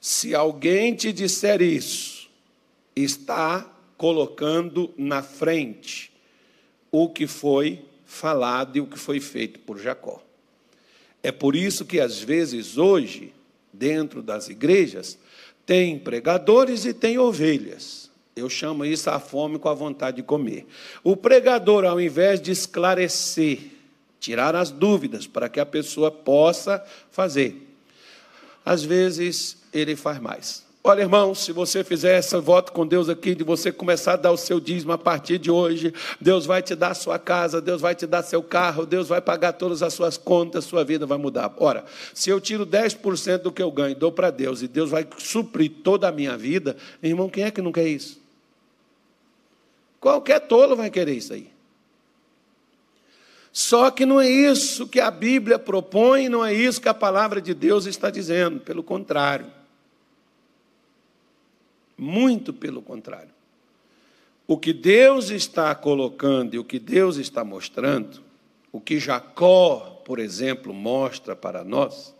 [0.01, 2.31] Se alguém te disser isso,
[2.97, 6.11] está colocando na frente
[6.91, 10.23] o que foi falado e o que foi feito por Jacó.
[11.23, 13.35] É por isso que, às vezes, hoje,
[13.71, 15.19] dentro das igrejas,
[15.70, 18.11] tem pregadores e tem ovelhas.
[18.35, 20.66] Eu chamo isso a fome com a vontade de comer.
[21.04, 23.70] O pregador, ao invés de esclarecer,
[24.18, 27.72] tirar as dúvidas para que a pessoa possa fazer,
[28.64, 30.66] às vezes ele faz mais.
[30.83, 34.33] Olha, irmão, se você fizer esse voto com Deus aqui, de você começar a dar
[34.33, 37.83] o seu dízimo a partir de hoje, Deus vai te dar a sua casa, Deus
[37.83, 41.19] vai te dar seu carro, Deus vai pagar todas as suas contas, sua vida vai
[41.19, 41.53] mudar.
[41.59, 45.07] Ora, se eu tiro 10% do que eu ganho dou para Deus, e Deus vai
[45.19, 48.19] suprir toda a minha vida, irmão, quem é que não quer isso?
[50.01, 51.51] Qualquer tolo vai querer isso aí.
[53.53, 57.38] Só que não é isso que a Bíblia propõe, não é isso que a palavra
[57.38, 59.60] de Deus está dizendo, pelo contrário.
[62.01, 63.29] Muito pelo contrário.
[64.47, 68.23] O que Deus está colocando e o que Deus está mostrando,
[68.73, 72.15] o que Jacó, por exemplo, mostra para nós,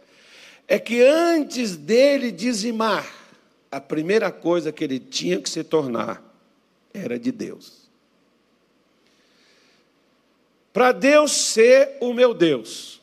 [0.69, 3.11] é que antes dele dizimar,
[3.73, 6.23] a primeira coisa que ele tinha que se tornar
[6.93, 7.89] era de Deus.
[10.75, 13.01] Para Deus ser o meu Deus,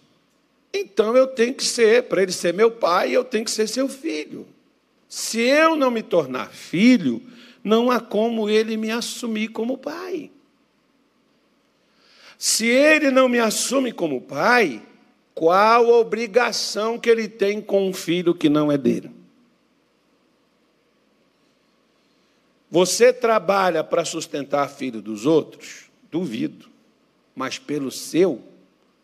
[0.71, 3.89] então eu tenho que ser, para Ele ser meu pai, eu tenho que ser seu
[3.89, 4.47] filho.
[5.07, 7.21] Se eu não me tornar filho,
[7.63, 10.31] não há como Ele me assumir como pai.
[12.37, 14.81] Se Ele não me assume como pai,
[15.33, 19.11] qual a obrigação que Ele tem com um filho que não é dele?
[22.69, 25.85] Você trabalha para sustentar filho dos outros?
[26.11, 26.77] Duvido
[27.37, 28.41] mas pelo seu,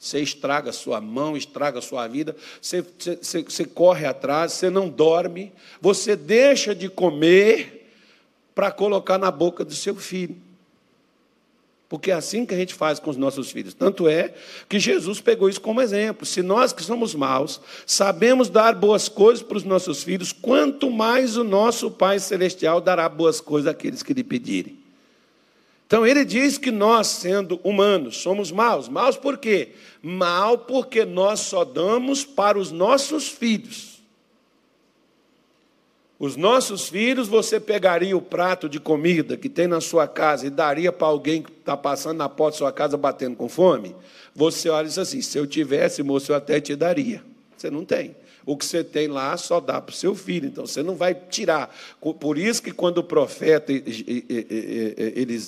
[0.04, 4.70] você estraga a sua mão, estraga a sua vida, você, você, você corre atrás, você
[4.70, 7.90] não dorme, você deixa de comer
[8.54, 10.36] para colocar na boca do seu filho.
[11.88, 13.74] Porque é assim que a gente faz com os nossos filhos.
[13.74, 14.34] Tanto é
[14.68, 16.26] que Jesus pegou isso como exemplo.
[16.26, 21.38] Se nós que somos maus sabemos dar boas coisas para os nossos filhos, quanto mais
[21.38, 24.83] o nosso Pai Celestial dará boas coisas àqueles que lhe pedirem.
[25.86, 28.90] Então ele diz que nós, sendo humanos, somos maus.
[28.90, 29.74] Maus por quê?
[30.02, 33.94] Mal porque nós só damos para os nossos filhos.
[36.20, 40.50] Os nossos filhos, você pegaria o prato de comida que tem na sua casa e
[40.50, 43.94] daria para alguém que está passando na porta da sua casa batendo com fome?
[44.34, 47.22] Você olha e diz assim: se eu tivesse, moço, eu até te daria.
[47.58, 48.16] Você não tem.
[48.46, 51.16] O que você tem lá só dá para o seu filho, então você não vai
[51.16, 51.74] tirar.
[52.20, 53.72] Por isso que quando o profeta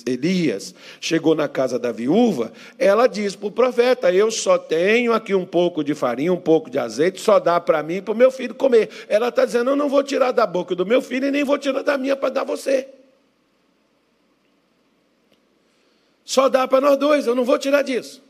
[0.06, 5.34] Elias chegou na casa da viúva, ela diz para o profeta: Eu só tenho aqui
[5.34, 8.16] um pouco de farinha, um pouco de azeite, só dá para mim e para o
[8.16, 8.88] meu filho comer.
[9.08, 11.58] Ela está dizendo: Eu não vou tirar da boca do meu filho e nem vou
[11.58, 12.88] tirar da minha para dar você.
[16.24, 18.24] Só dá para nós dois, eu não vou tirar disso.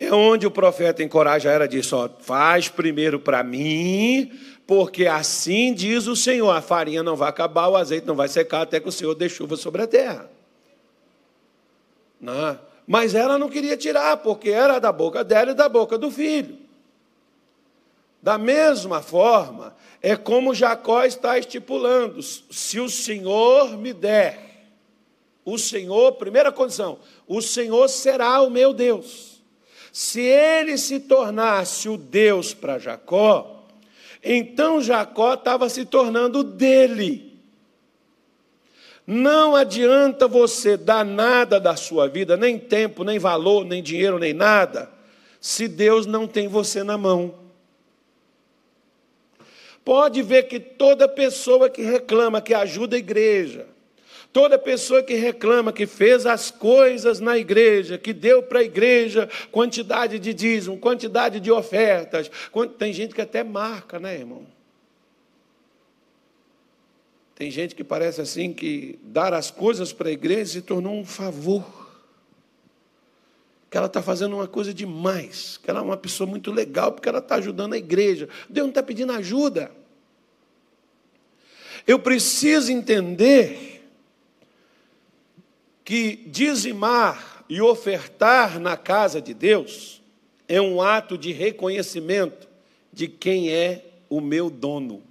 [0.00, 4.32] É onde o profeta encoraja ela diz: ó, faz primeiro para mim,
[4.66, 8.62] porque assim diz o Senhor: a farinha não vai acabar, o azeite não vai secar
[8.62, 10.30] até que o Senhor dê chuva sobre a terra.
[12.20, 12.58] Não.
[12.86, 16.56] Mas ela não queria tirar, porque era da boca dela e da boca do filho.
[18.22, 24.68] Da mesma forma, é como Jacó está estipulando: se o Senhor me der,
[25.44, 29.27] o Senhor, primeira condição, o Senhor será o meu Deus.
[29.92, 33.66] Se ele se tornasse o Deus para Jacó,
[34.22, 37.28] então Jacó estava se tornando dele.
[39.06, 44.34] Não adianta você dar nada da sua vida, nem tempo, nem valor, nem dinheiro, nem
[44.34, 44.90] nada,
[45.40, 47.34] se Deus não tem você na mão.
[49.82, 53.66] Pode ver que toda pessoa que reclama, que ajuda a igreja,
[54.38, 59.28] Toda pessoa que reclama que fez as coisas na igreja, que deu para a igreja
[59.50, 62.30] quantidade de dízimo, quantidade de ofertas,
[62.78, 64.46] tem gente que até marca, né, irmão?
[67.34, 71.04] Tem gente que parece assim que dar as coisas para a igreja se tornou um
[71.04, 71.90] favor.
[73.68, 77.08] Que ela está fazendo uma coisa demais, que ela é uma pessoa muito legal, porque
[77.08, 78.28] ela está ajudando a igreja.
[78.48, 79.72] Deus não está pedindo ajuda.
[81.84, 83.77] Eu preciso entender
[85.88, 90.02] que dizimar e ofertar na casa de Deus
[90.46, 92.46] é um ato de reconhecimento
[92.92, 95.02] de quem é o meu dono.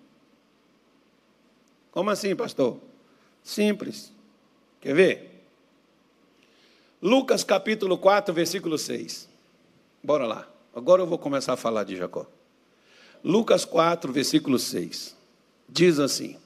[1.90, 2.80] Como assim, pastor?
[3.44, 4.14] Simples.
[4.80, 5.44] Quer ver?
[7.02, 9.28] Lucas capítulo 4, versículo 6.
[10.04, 10.48] Bora lá.
[10.76, 12.28] Agora eu vou começar a falar de Jacó.
[13.24, 15.16] Lucas 4, versículo 6.
[15.68, 16.38] Diz assim: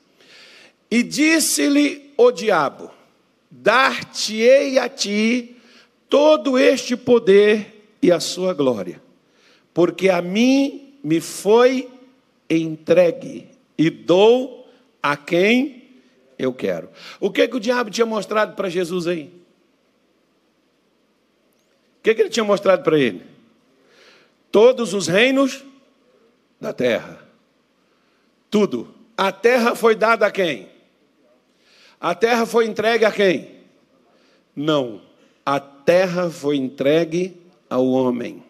[0.89, 3.00] E disse-lhe o diabo:
[3.51, 5.58] dar-te-ei a ti
[6.08, 9.02] todo este poder e a sua glória,
[9.73, 11.89] porque a mim me foi
[12.49, 14.67] entregue e dou
[15.04, 15.83] a quem
[16.37, 16.89] eu quero.
[17.19, 19.31] O que, que o diabo tinha mostrado para Jesus aí?
[21.99, 23.21] O que, que ele tinha mostrado para ele?
[24.52, 25.63] Todos os reinos
[26.60, 27.23] da terra.
[28.49, 28.93] Tudo.
[29.15, 30.67] A terra foi dada a quem?
[32.02, 33.47] A terra foi entregue a quem?
[34.56, 35.02] Não.
[35.45, 37.37] A terra foi entregue
[37.69, 38.43] ao homem.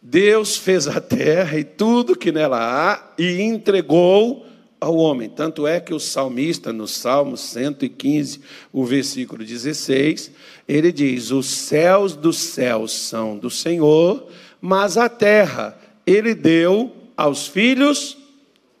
[0.00, 4.46] Deus fez a terra e tudo que nela há e entregou
[4.78, 5.28] ao homem.
[5.28, 8.40] Tanto é que o salmista, no Salmo 115,
[8.72, 10.30] o versículo 16,
[10.68, 14.28] ele diz: Os céus dos céus são do Senhor,
[14.60, 15.76] mas a terra
[16.06, 18.23] ele deu aos filhos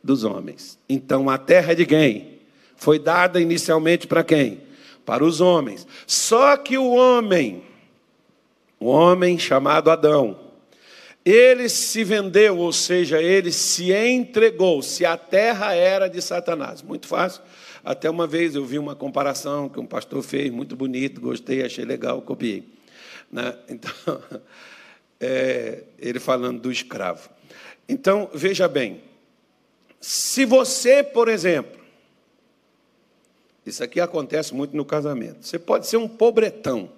[0.04, 0.78] dos homens.
[0.86, 2.38] Então a terra é de quem?
[2.76, 4.60] Foi dada inicialmente para quem?
[5.06, 5.86] Para os homens.
[6.06, 7.64] Só que o homem,
[8.78, 10.38] o homem chamado Adão,
[11.24, 16.82] ele se vendeu, ou seja, ele se entregou, se a terra era de Satanás.
[16.82, 17.42] Muito fácil.
[17.82, 21.84] Até uma vez eu vi uma comparação que um pastor fez, muito bonito, gostei, achei
[21.84, 22.68] legal, copiei.
[23.32, 23.54] Né?
[23.68, 23.92] Então,
[25.18, 27.30] é, ele falando do escravo.
[27.88, 29.00] Então, veja bem,
[30.06, 31.80] se você, por exemplo,
[33.64, 36.92] isso aqui acontece muito no casamento, você pode ser um pobretão,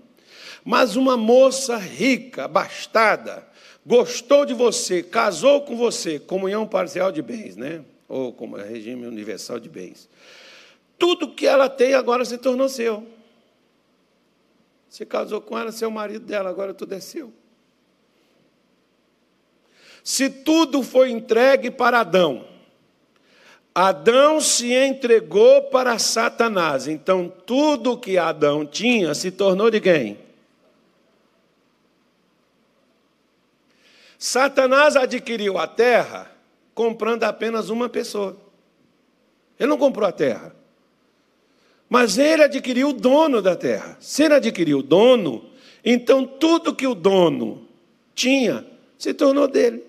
[0.64, 3.46] mas uma moça rica, abastada,
[3.86, 7.84] gostou de você, casou com você, comunhão parcial de bens, né?
[8.08, 10.08] Ou como é regime universal de bens.
[10.98, 13.06] Tudo que ela tem agora se tornou seu.
[14.88, 17.32] Você casou com ela, seu marido dela, agora tudo é seu.
[20.02, 22.55] Se tudo foi entregue para Adão,
[23.78, 26.88] Adão se entregou para Satanás.
[26.88, 30.16] Então tudo que Adão tinha se tornou de quem?
[34.18, 36.32] Satanás adquiriu a terra
[36.74, 38.34] comprando apenas uma pessoa.
[39.60, 40.56] Ele não comprou a terra.
[41.86, 43.98] Mas ele adquiriu o dono da terra.
[44.00, 45.50] Se ele adquiriu o dono,
[45.84, 47.68] então tudo que o dono
[48.14, 48.66] tinha
[48.96, 49.85] se tornou dele.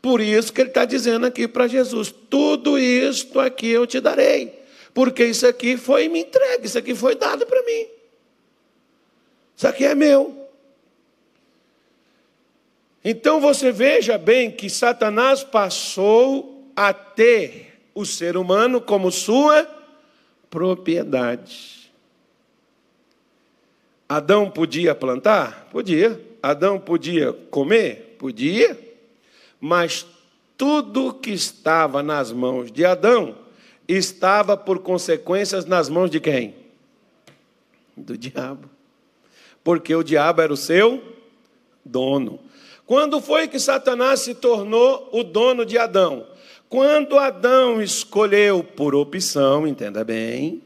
[0.00, 4.52] Por isso que ele está dizendo aqui para Jesus: tudo isto aqui eu te darei,
[4.94, 7.86] porque isso aqui foi me entregue, isso aqui foi dado para mim.
[9.56, 10.48] Isso aqui é meu.
[13.04, 19.66] Então você veja bem que Satanás passou a ter o ser humano como sua
[20.48, 21.90] propriedade.
[24.08, 25.68] Adão podia plantar?
[25.70, 26.20] Podia.
[26.42, 28.16] Adão podia comer?
[28.18, 28.87] Podia.
[29.60, 30.06] Mas
[30.56, 33.36] tudo que estava nas mãos de Adão
[33.86, 36.54] estava por consequências nas mãos de quem?
[37.96, 38.68] Do diabo.
[39.64, 41.02] Porque o diabo era o seu
[41.84, 42.38] dono.
[42.86, 46.26] Quando foi que Satanás se tornou o dono de Adão?
[46.68, 50.62] Quando Adão escolheu por opção, entenda bem,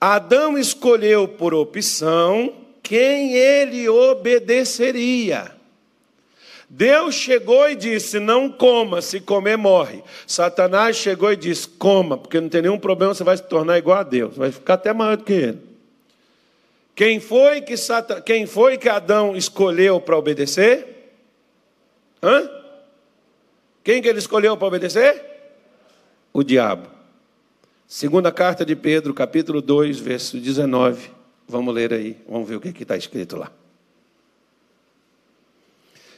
[0.00, 5.55] Adão escolheu por opção quem ele obedeceria.
[6.76, 10.02] Deus chegou e disse: Não coma, se comer, morre.
[10.26, 14.00] Satanás chegou e disse: Coma, porque não tem nenhum problema, você vai se tornar igual
[14.00, 15.58] a Deus, vai ficar até maior do que ele.
[16.94, 18.20] Quem foi que, Satan...
[18.20, 21.14] Quem foi que Adão escolheu para obedecer?
[22.22, 22.50] Hã?
[23.82, 25.24] Quem que ele escolheu para obedecer?
[26.30, 26.88] O diabo.
[27.86, 31.10] Segunda carta de Pedro, capítulo 2, verso 19.
[31.48, 33.50] Vamos ler aí, vamos ver o que está escrito lá.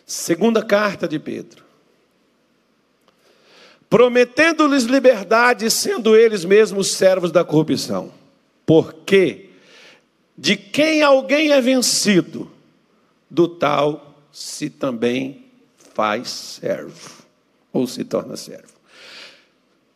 [0.09, 1.63] Segunda carta de Pedro.
[3.91, 8.11] Prometendo-lhes liberdade, sendo eles mesmos servos da corrupção.
[8.65, 9.51] Porque
[10.37, 12.51] de quem alguém é vencido,
[13.29, 15.45] do tal se também
[15.93, 17.23] faz servo,
[17.71, 18.73] ou se torna servo.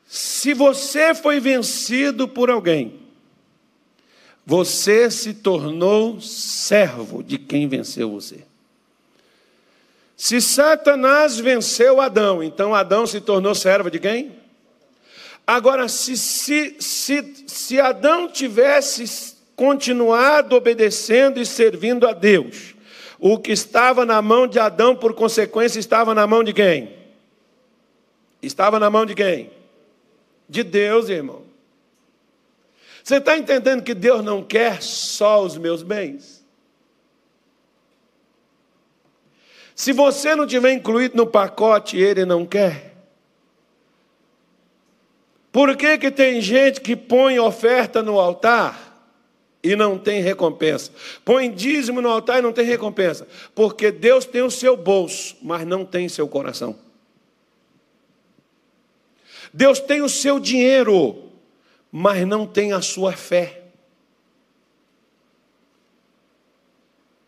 [0.06, 3.00] Se você foi vencido por alguém,
[4.44, 8.51] você se tornou servo de quem venceu você.
[10.22, 14.30] Se Satanás venceu Adão, então Adão se tornou servo de quem?
[15.44, 22.76] Agora, se, se, se, se Adão tivesse continuado obedecendo e servindo a Deus,
[23.18, 26.96] o que estava na mão de Adão, por consequência, estava na mão de quem?
[28.40, 29.50] Estava na mão de quem?
[30.48, 31.42] De Deus, irmão.
[33.02, 36.41] Você está entendendo que Deus não quer só os meus bens?
[39.74, 42.92] Se você não tiver incluído no pacote, Ele não quer.
[45.50, 48.92] Por que, que tem gente que põe oferta no altar
[49.62, 50.90] e não tem recompensa.
[51.24, 53.28] Põe dízimo no altar e não tem recompensa.
[53.54, 56.76] Porque Deus tem o seu bolso, mas não tem seu coração.
[59.52, 61.30] Deus tem o seu dinheiro,
[61.92, 63.62] mas não tem a sua fé.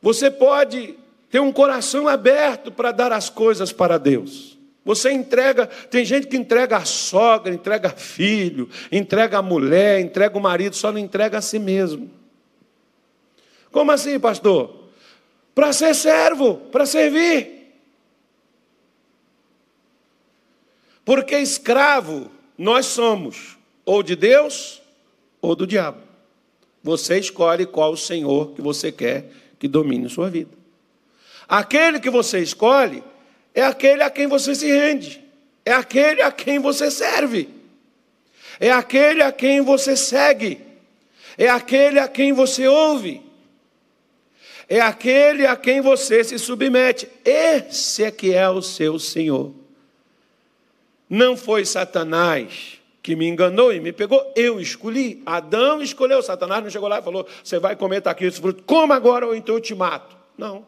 [0.03, 0.99] Você pode
[1.35, 4.57] ter um coração aberto para dar as coisas para Deus.
[4.85, 10.41] Você entrega, tem gente que entrega a sogra, entrega filho, entrega a mulher, entrega o
[10.41, 12.09] marido, só não entrega a si mesmo.
[13.72, 14.91] Como assim, pastor?
[15.53, 17.74] Para ser servo, para servir.
[21.05, 24.80] Porque escravo nós somos ou de Deus
[25.43, 25.99] ou do diabo.
[26.80, 30.62] Você escolhe qual o Senhor que você quer que domine sua vida.
[31.49, 33.03] Aquele que você escolhe
[33.55, 35.22] é aquele a quem você se rende,
[35.64, 37.49] é aquele a quem você serve,
[38.59, 40.61] é aquele a quem você segue,
[41.36, 43.22] é aquele a quem você ouve,
[44.68, 47.09] é aquele a quem você se submete.
[47.24, 49.53] Esse é que é o seu Senhor.
[51.09, 55.22] Não foi Satanás que me enganou e me pegou, eu escolhi.
[55.26, 58.62] Adão escolheu, Satanás não chegou lá e falou: Você vai comer, está aqui esse fruto,
[58.62, 60.16] coma agora ou então eu te mato.
[60.38, 60.64] Não.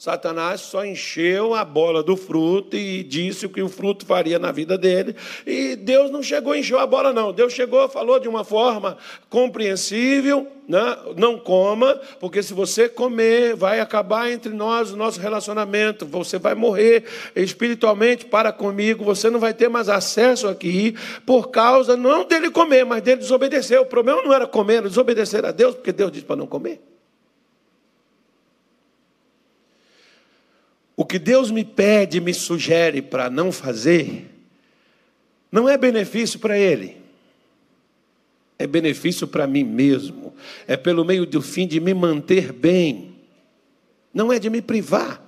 [0.00, 4.50] Satanás só encheu a bola do fruto e disse o que o fruto faria na
[4.50, 5.14] vida dele.
[5.46, 7.34] E Deus não chegou e encheu a bola, não.
[7.34, 8.96] Deus chegou, falou de uma forma
[9.28, 10.96] compreensível: né?
[11.18, 16.06] não coma, porque se você comer, vai acabar entre nós o nosso relacionamento.
[16.06, 17.04] Você vai morrer
[17.36, 19.04] espiritualmente para comigo.
[19.04, 20.96] Você não vai ter mais acesso aqui
[21.26, 23.78] por causa não dele comer, mas dele desobedecer.
[23.78, 26.89] O problema não era comer, era desobedecer a Deus, porque Deus disse para não comer.
[31.00, 34.28] O que Deus me pede, me sugere para não fazer,
[35.50, 36.94] não é benefício para Ele,
[38.58, 40.34] é benefício para mim mesmo,
[40.68, 43.14] é pelo meio do fim de me manter bem,
[44.12, 45.26] não é de me privar.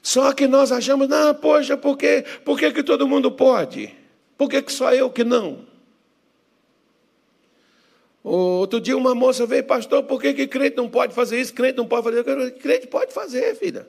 [0.00, 2.24] Só que nós achamos, não, poxa, por, quê?
[2.44, 3.92] por que, que todo mundo pode?
[4.38, 5.66] Por que, que só eu que não?
[8.22, 11.54] Outro dia uma moça veio, pastor, por que, que crente não pode fazer isso?
[11.54, 12.52] Crente não pode fazer isso?
[12.58, 13.86] Crente pode fazer, filha.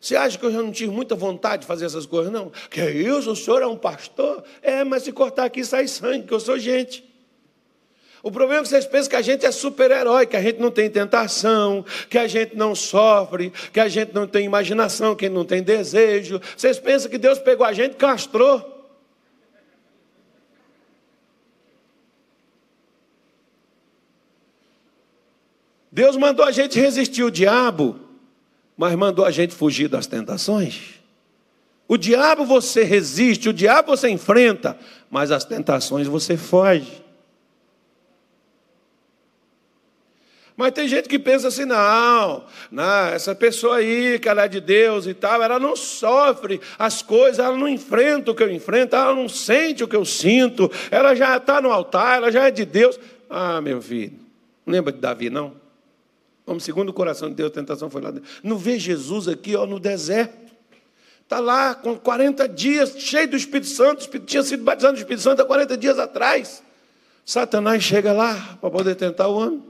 [0.00, 2.32] Você acha que eu já não tive muita vontade de fazer essas coisas?
[2.32, 2.52] Não.
[2.70, 3.30] Que é isso?
[3.30, 4.44] O senhor é um pastor?
[4.62, 7.04] É, mas se cortar aqui sai sangue, que eu sou gente.
[8.22, 10.70] O problema é que vocês pensam que a gente é super-herói, que a gente não
[10.70, 15.44] tem tentação, que a gente não sofre, que a gente não tem imaginação, que não
[15.44, 16.40] tem desejo.
[16.56, 18.75] Vocês pensam que Deus pegou a gente e castrou.
[25.96, 27.98] Deus mandou a gente resistir o diabo,
[28.76, 31.00] mas mandou a gente fugir das tentações.
[31.88, 34.78] O diabo você resiste, o diabo você enfrenta,
[35.08, 37.02] mas as tentações você foge.
[40.54, 44.60] Mas tem gente que pensa assim: não, não, essa pessoa aí, que ela é de
[44.60, 48.94] Deus e tal, ela não sofre as coisas, ela não enfrenta o que eu enfrento,
[48.94, 52.50] ela não sente o que eu sinto, ela já está no altar, ela já é
[52.50, 53.00] de Deus.
[53.30, 54.18] Ah, meu filho,
[54.66, 55.64] não lembra de Davi, não?
[56.46, 58.14] Como segundo o coração de Deus, a tentação foi lá.
[58.42, 60.46] Não vê Jesus aqui ó, no deserto.
[61.24, 64.08] Está lá com 40 dias, cheio do Espírito Santo.
[64.20, 66.62] Tinha sido batizado no Espírito Santo há 40 dias atrás.
[67.24, 69.62] Satanás chega lá para poder tentar o homem.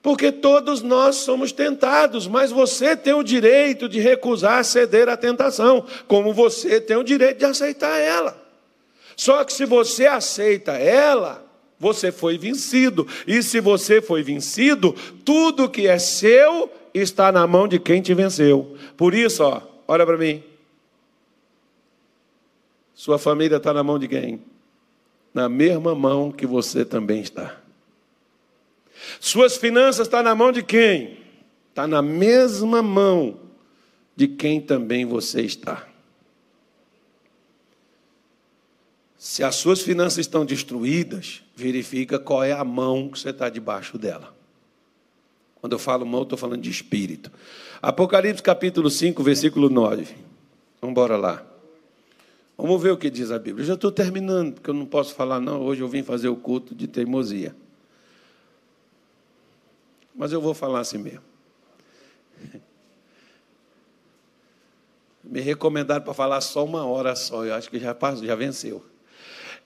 [0.00, 5.84] Porque todos nós somos tentados, mas você tem o direito de recusar ceder à tentação,
[6.06, 8.40] como você tem o direito de aceitar ela.
[9.16, 11.44] Só que se você aceita ela,
[11.80, 13.08] você foi vencido.
[13.26, 18.12] E se você foi vencido, tudo que é seu está na mão de quem te
[18.12, 18.76] venceu.
[18.96, 20.44] Por isso, ó, olha para mim.
[22.94, 24.42] Sua família está na mão de quem?
[25.32, 27.56] Na mesma mão que você também está.
[29.18, 31.18] Suas finanças estão tá na mão de quem?
[31.70, 33.40] Está na mesma mão
[34.14, 35.86] de quem também você está.
[39.16, 43.96] Se as suas finanças estão destruídas, verifica qual é a mão que você está debaixo
[43.98, 44.34] dela.
[45.60, 47.30] Quando eu falo mão, eu estou falando de espírito.
[47.82, 50.04] Apocalipse capítulo 5, versículo 9.
[50.80, 51.46] Vamos embora lá.
[52.56, 53.62] Vamos ver o que diz a Bíblia.
[53.62, 55.62] Eu já estou terminando, porque eu não posso falar, não.
[55.62, 57.54] Hoje eu vim fazer o culto de teimosia.
[60.14, 61.22] Mas eu vou falar assim mesmo.
[65.22, 67.44] Me recomendaram para falar só uma hora só.
[67.44, 68.84] Eu acho que já, passou, já venceu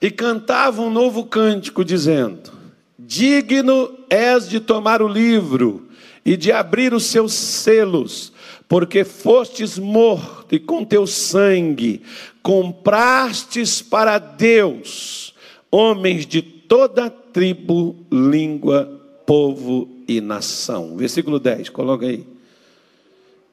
[0.00, 2.52] e cantava um novo cântico, dizendo:
[2.98, 5.88] Digno és de tomar o livro
[6.24, 8.32] e de abrir os seus selos,
[8.68, 12.02] porque fostes morto e com teu sangue
[12.42, 15.34] comprastes para Deus
[15.70, 20.96] homens de toda tribo, língua, povo e nação.
[20.96, 22.33] Versículo 10, coloca aí.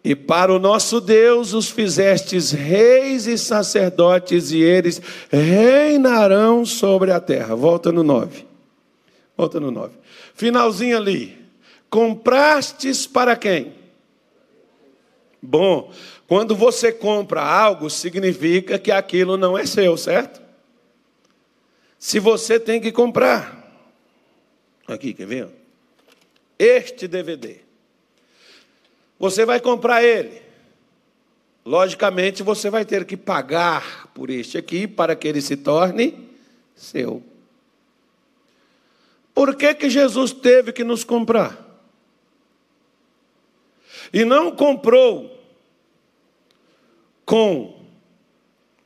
[0.04, 5.00] E para o nosso Deus os fizestes reis e sacerdotes, e eles
[5.30, 7.56] reinarão sobre a terra.
[7.56, 8.46] Volta no 9.
[9.38, 9.94] Volta no 9.
[10.34, 11.38] Finalzinho ali.
[11.90, 13.74] Comprastes para quem?
[15.42, 15.92] Bom,
[16.28, 20.42] quando você compra algo, significa que aquilo não é seu, certo?
[22.00, 23.60] Se você tem que comprar.
[24.88, 25.50] Aqui, quer ver?
[26.58, 27.71] Este DVD.
[29.22, 30.42] Você vai comprar ele.
[31.64, 36.28] logicamente você vai ter que pagar por este aqui para que ele se torne
[36.76, 37.22] seu.
[39.32, 41.56] Por que, que Jesus teve que nos comprar?
[44.12, 45.40] E não comprou
[47.24, 47.80] com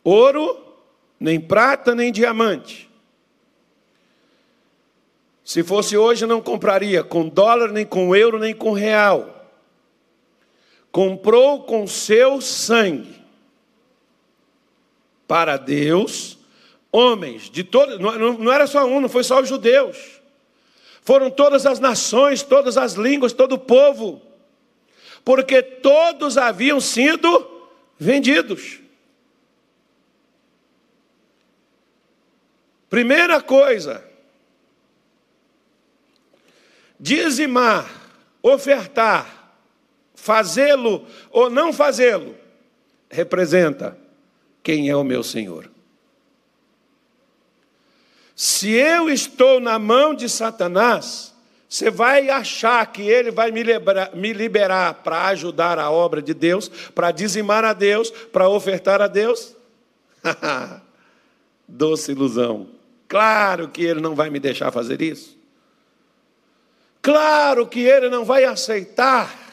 [0.03, 0.61] ouro,
[1.17, 2.89] nem prata, nem diamante.
[5.45, 9.34] Se fosse hoje, não compraria com dólar, nem com euro, nem com real.
[10.95, 13.21] Comprou com seu sangue.
[15.27, 16.37] Para Deus,
[16.89, 20.21] homens de todos, não era só um, não foi só os judeus.
[21.01, 24.21] Foram todas as nações, todas as línguas, todo o povo.
[25.25, 27.45] Porque todos haviam sido
[27.99, 28.79] vendidos.
[32.89, 34.01] Primeira coisa,
[36.97, 37.85] dizimar,
[38.41, 39.34] ofertar,
[40.15, 42.35] fazê-lo ou não fazê-lo,
[43.09, 43.97] representa
[44.63, 45.69] quem é o meu Senhor.
[48.35, 51.33] Se eu estou na mão de Satanás,
[51.69, 56.69] você vai achar que ele vai me liberar, liberar para ajudar a obra de Deus,
[56.93, 59.55] para dizimar a Deus, para ofertar a Deus?
[61.67, 62.67] Doce ilusão.
[63.07, 65.37] Claro que ele não vai me deixar fazer isso.
[67.01, 69.44] Claro que ele não vai aceitar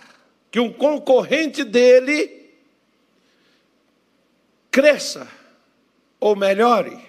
[0.53, 2.51] que um concorrente dele
[4.71, 5.27] cresça
[6.21, 7.01] ou melhore,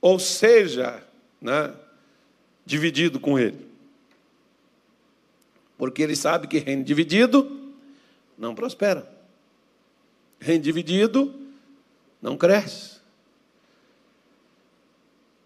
[0.00, 1.06] ou seja,
[1.38, 1.74] né,
[2.64, 3.70] dividido com ele.
[5.76, 7.74] Porque ele sabe que reino dividido
[8.38, 9.06] não prospera.
[10.40, 11.38] Reino dividido
[12.20, 12.96] não cresce.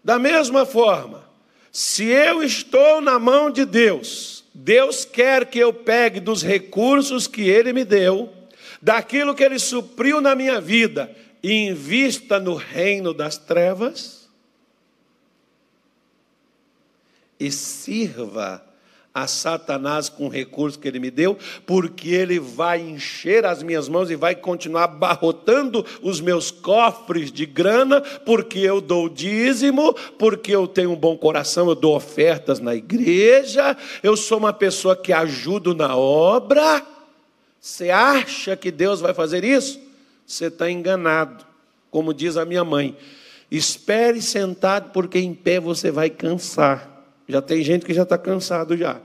[0.01, 1.29] Da mesma forma,
[1.69, 7.47] se eu estou na mão de Deus, Deus quer que eu pegue dos recursos que
[7.47, 8.33] Ele me deu,
[8.81, 14.27] daquilo que Ele supriu na minha vida, e invista no reino das trevas,
[17.39, 18.66] e sirva
[19.17, 23.89] a Satanás com o recurso que ele me deu, porque ele vai encher as minhas
[23.89, 30.51] mãos e vai continuar barrotando os meus cofres de grana, porque eu dou dízimo, porque
[30.51, 35.11] eu tenho um bom coração, eu dou ofertas na igreja, eu sou uma pessoa que
[35.11, 36.85] ajudo na obra.
[37.59, 39.81] Você acha que Deus vai fazer isso?
[40.27, 41.43] Você está enganado.
[41.89, 42.95] Como diz a minha mãe,
[43.49, 46.96] espere sentado, porque em pé você vai cansar.
[47.27, 49.01] Já tem gente que já está cansado já.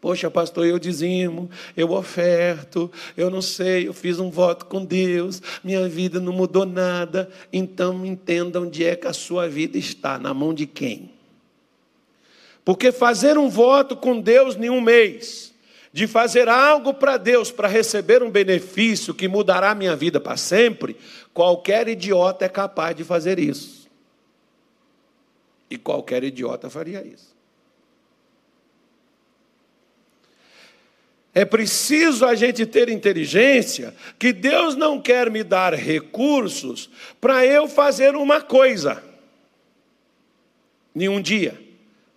[0.00, 5.42] Poxa, pastor, eu dizimo, eu oferto, eu não sei, eu fiz um voto com Deus,
[5.64, 7.28] minha vida não mudou nada.
[7.52, 11.10] Então entenda onde é que a sua vida está, na mão de quem?
[12.64, 15.52] Porque fazer um voto com Deus em um mês,
[15.92, 20.36] de fazer algo para Deus para receber um benefício que mudará a minha vida para
[20.36, 20.96] sempre,
[21.34, 23.77] qualquer idiota é capaz de fazer isso.
[25.70, 27.36] E qualquer idiota faria isso.
[31.34, 36.90] É preciso a gente ter inteligência que Deus não quer me dar recursos
[37.20, 39.04] para eu fazer uma coisa
[40.96, 41.60] em um dia,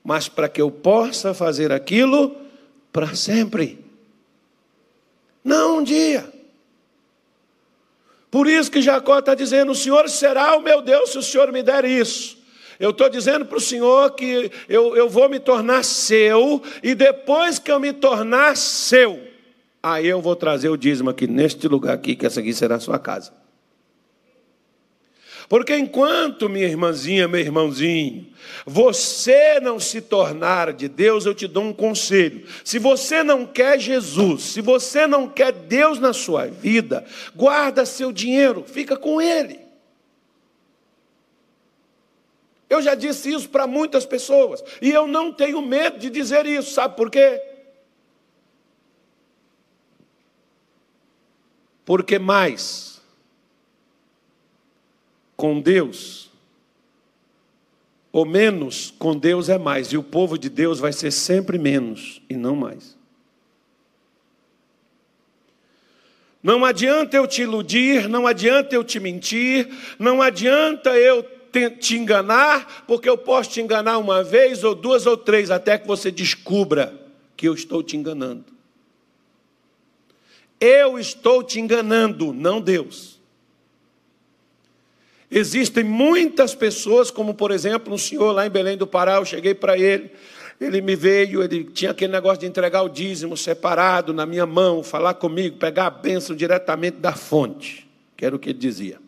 [0.03, 2.35] mas para que eu possa fazer aquilo
[2.91, 3.83] para sempre.
[5.43, 6.31] Não um dia.
[8.31, 11.51] Por isso que Jacó está dizendo: O Senhor será o meu Deus se o Senhor
[11.51, 12.40] me der isso.
[12.81, 17.59] Eu estou dizendo para o Senhor que eu, eu vou me tornar seu, e depois
[17.59, 19.21] que eu me tornar seu,
[19.83, 22.79] aí eu vou trazer o dízimo aqui neste lugar aqui, que essa aqui será a
[22.79, 23.33] sua casa.
[25.47, 28.25] Porque enquanto, minha irmãzinha, meu irmãozinho,
[28.65, 32.47] você não se tornar de Deus, eu te dou um conselho.
[32.63, 37.05] Se você não quer Jesus, se você não quer Deus na sua vida,
[37.35, 39.60] guarda seu dinheiro, fica com Ele.
[42.71, 46.71] Eu já disse isso para muitas pessoas, e eu não tenho medo de dizer isso,
[46.71, 47.43] sabe por quê?
[51.83, 53.01] Porque mais
[55.35, 56.31] com Deus,
[58.09, 62.21] ou menos com Deus é mais, e o povo de Deus vai ser sempre menos
[62.29, 62.97] e não mais.
[66.41, 69.67] Não adianta eu te iludir, não adianta eu te mentir,
[69.99, 71.40] não adianta eu
[71.79, 75.87] te enganar, porque eu posso te enganar uma vez, ou duas, ou três, até que
[75.87, 76.93] você descubra
[77.35, 78.45] que eu estou te enganando.
[80.59, 83.19] Eu estou te enganando, não Deus.
[85.29, 89.55] Existem muitas pessoas, como por exemplo um senhor lá em Belém do Pará, eu cheguei
[89.55, 90.11] para ele,
[90.59, 94.83] ele me veio, ele tinha aquele negócio de entregar o dízimo separado na minha mão,
[94.83, 99.00] falar comigo, pegar a bênção diretamente da fonte, que era o que ele dizia.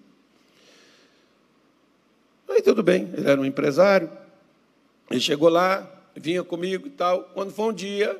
[2.53, 4.11] Aí tudo bem, ele era um empresário,
[5.09, 7.23] ele chegou lá, vinha comigo e tal.
[7.33, 8.15] Quando foi um dia,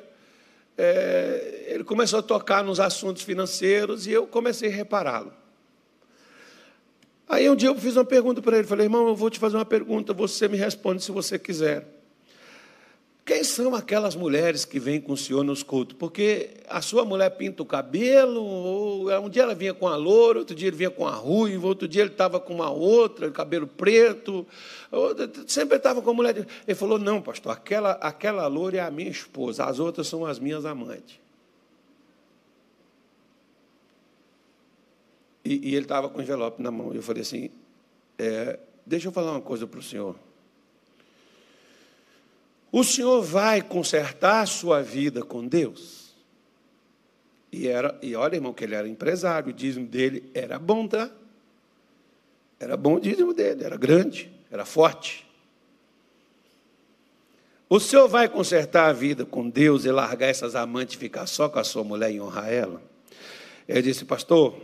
[0.75, 5.31] é, ele começou a tocar nos assuntos financeiros e eu comecei a repará-lo.
[7.29, 9.55] Aí um dia eu fiz uma pergunta para ele, falei, irmão, eu vou te fazer
[9.55, 11.85] uma pergunta, você me responde se você quiser.
[13.25, 15.95] Quem são aquelas mulheres que vêm com o senhor nos cultos?
[15.97, 20.39] Porque a sua mulher pinta o cabelo, ou um dia ela vinha com a loura,
[20.39, 23.65] outro dia ele vinha com a ruiva, outro dia ele estava com uma outra, cabelo
[23.65, 24.45] preto,
[25.47, 26.45] sempre estava com a mulher.
[26.67, 30.37] Ele falou: Não, pastor, aquela, aquela loura é a minha esposa, as outras são as
[30.37, 31.17] minhas amantes.
[35.45, 36.93] E, e ele estava com o envelope na mão.
[36.93, 37.49] Eu falei assim:
[38.19, 40.17] é, Deixa eu falar uma coisa para o senhor.
[42.73, 46.11] O senhor vai consertar a sua vida com Deus?
[47.51, 51.11] E, era, e olha, irmão, que ele era empresário, o dízimo dele era bom, tá?
[52.59, 55.23] Era bom o dízimo dele, era grande, era forte.
[57.69, 61.47] O senhor vai consertar a vida com Deus e largar essas amantes e ficar só
[61.47, 62.81] com a sua mulher e honrar ela?
[63.67, 64.59] Ele disse, pastor,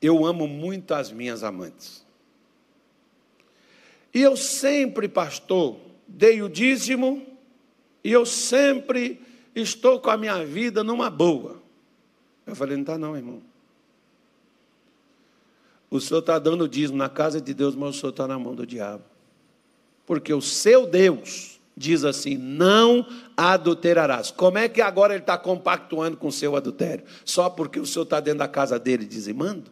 [0.00, 2.06] eu amo muito as minhas amantes.
[4.14, 5.76] E eu sempre, pastor,
[6.08, 7.29] dei o dízimo
[8.02, 9.20] e eu sempre
[9.54, 11.60] estou com a minha vida numa boa.
[12.46, 13.42] Eu falei, não está não, irmão.
[15.90, 18.54] O senhor está dando dízimo na casa de Deus, mas o senhor está na mão
[18.54, 19.02] do diabo.
[20.06, 24.30] Porque o seu Deus diz assim: não adulterarás.
[24.30, 27.04] Como é que agora ele está compactuando com o seu adultério?
[27.24, 29.70] Só porque o senhor está dentro da casa dele dizimando?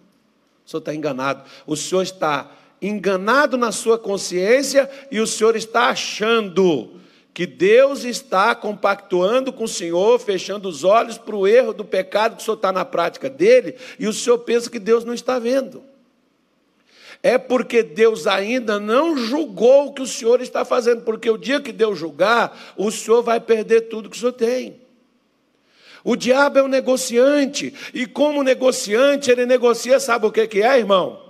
[0.66, 1.44] O senhor está enganado.
[1.66, 2.50] O senhor está
[2.82, 6.98] enganado na sua consciência e o senhor está achando
[7.38, 12.34] que Deus está compactuando com o Senhor, fechando os olhos para o erro do pecado
[12.34, 15.38] que o Senhor está na prática dele, e o Senhor pensa que Deus não está
[15.38, 15.84] vendo.
[17.22, 21.60] É porque Deus ainda não julgou o que o Senhor está fazendo, porque o dia
[21.60, 24.80] que Deus julgar, o Senhor vai perder tudo que o Senhor tem.
[26.02, 31.27] O diabo é um negociante, e como negociante, ele negocia, sabe o que é, irmão?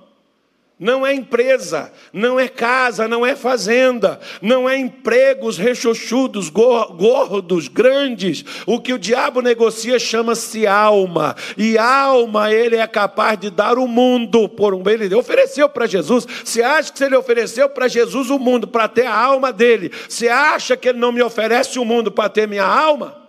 [0.79, 8.45] Não é empresa, não é casa, não é fazenda, não é empregos rechochudos, gordos, grandes.
[8.65, 11.35] O que o diabo negocia chama-se alma.
[11.57, 16.25] E alma ele é capaz de dar o mundo por um ele ofereceu para Jesus.
[16.45, 19.91] Você acha que se ele ofereceu para Jesus o mundo para ter a alma dele,
[20.09, 23.21] você acha que ele não me oferece o mundo para ter minha alma?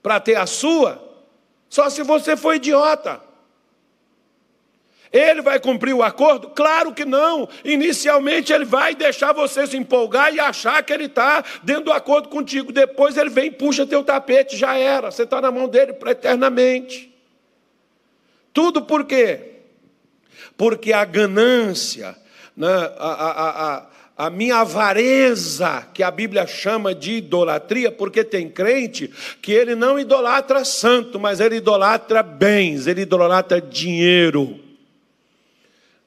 [0.00, 1.02] Para ter a sua?
[1.68, 3.31] Só se você for idiota.
[5.12, 6.48] Ele vai cumprir o acordo?
[6.48, 7.46] Claro que não.
[7.62, 12.30] Inicialmente ele vai deixar você se empolgar e achar que ele está dentro do acordo
[12.30, 12.72] contigo.
[12.72, 15.10] Depois ele vem e puxa teu tapete, já era.
[15.10, 17.12] Você está na mão dele para eternamente.
[18.54, 19.50] Tudo por quê?
[20.56, 22.16] Porque a ganância,
[22.56, 23.86] né, a, a, a,
[24.26, 29.98] a minha avareza, que a Bíblia chama de idolatria, porque tem crente que ele não
[29.98, 34.71] idolatra santo, mas ele idolatra bens, ele idolatra dinheiro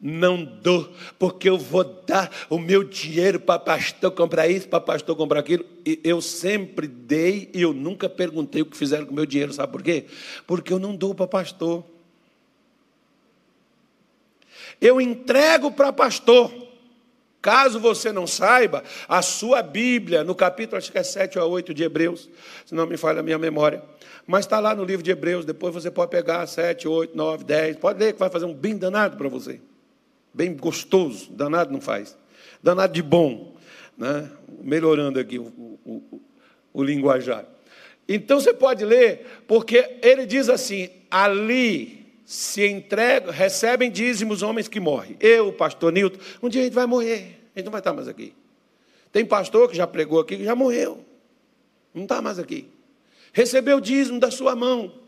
[0.06, 0.88] não dou,
[1.18, 5.66] porque eu vou dar o meu dinheiro para pastor comprar isso, para pastor comprar aquilo.
[5.84, 9.52] E eu sempre dei e eu nunca perguntei o que fizeram com o meu dinheiro,
[9.52, 10.06] sabe por quê?
[10.46, 11.84] Porque eu não dou para pastor.
[14.80, 16.54] Eu entrego para pastor.
[17.42, 21.74] Caso você não saiba, a sua Bíblia, no capítulo, acho que é 7 ou 8
[21.74, 22.30] de Hebreus,
[22.64, 23.84] se não me falha a minha memória,
[24.26, 27.78] mas está lá no livro de Hebreus, depois você pode pegar 7, 8, 9, 10,
[27.78, 29.60] pode ler que vai fazer um bem danado para você
[30.36, 32.18] bem gostoso, danado não faz,
[32.62, 33.56] danado de bom,
[33.98, 34.30] né?
[34.62, 36.22] melhorando aqui o, o,
[36.74, 37.46] o, linguajar.
[38.08, 44.80] Então você pode ler, porque ele diz assim: ali se entregam, recebem dízimos homens que
[44.80, 45.16] morrem.
[45.22, 48.10] Eu, pastor Nilton, um dia a gente vai morrer, a gente não vai estar mais
[48.10, 48.34] aqui.
[49.14, 51.04] Tem pastor que já pregou aqui, que já morreu,
[51.94, 52.68] não está mais aqui.
[53.32, 55.05] Recebeu dízimo da sua mão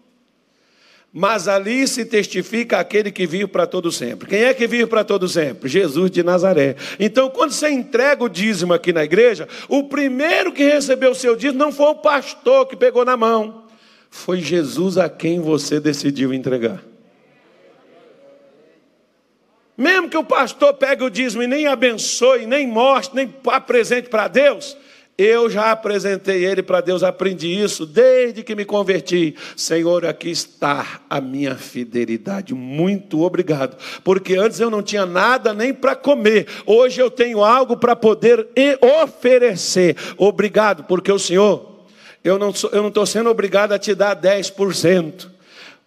[1.17, 4.29] mas ali se testifica aquele que vive para todo sempre.
[4.29, 5.67] Quem é que vive para todo sempre?
[5.67, 6.75] Jesus de Nazaré.
[6.99, 11.35] Então, quando você entrega o dízimo aqui na igreja, o primeiro que recebeu o seu
[11.35, 13.63] dízimo não foi o pastor que pegou na mão,
[14.11, 16.83] foi Jesus a quem você decidiu entregar.
[19.75, 24.27] Mesmo que o pastor pegue o dízimo e nem abençoe, nem mostre, nem apresente para
[24.27, 24.77] Deus,
[25.17, 29.35] eu já apresentei ele para Deus, aprendi isso desde que me converti.
[29.55, 32.53] Senhor, aqui está a minha fidelidade.
[32.53, 36.47] Muito obrigado, porque antes eu não tinha nada nem para comer.
[36.65, 38.47] Hoje eu tenho algo para poder
[39.01, 39.95] oferecer.
[40.17, 41.77] Obrigado, porque o Senhor
[42.23, 45.29] eu não estou sendo obrigado a te dar 10%,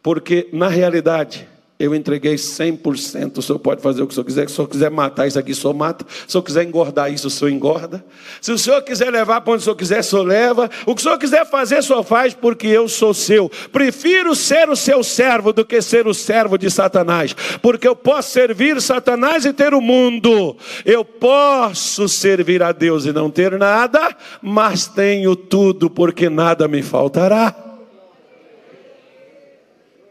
[0.02, 1.46] porque na realidade
[1.80, 3.38] eu entreguei 100%.
[3.38, 4.46] O senhor pode fazer o que o senhor quiser.
[4.46, 6.04] Se o senhor quiser matar isso aqui, o senhor mata.
[6.10, 8.04] Se o senhor quiser engordar isso, o senhor engorda.
[8.38, 10.70] Se o senhor quiser levar para onde o senhor quiser, o senhor leva.
[10.84, 13.50] O que o senhor quiser fazer, o senhor faz, porque eu sou seu.
[13.72, 17.34] Prefiro ser o seu servo do que ser o servo de Satanás.
[17.62, 20.58] Porque eu posso servir Satanás e ter o mundo.
[20.84, 26.82] Eu posso servir a Deus e não ter nada, mas tenho tudo, porque nada me
[26.82, 27.56] faltará.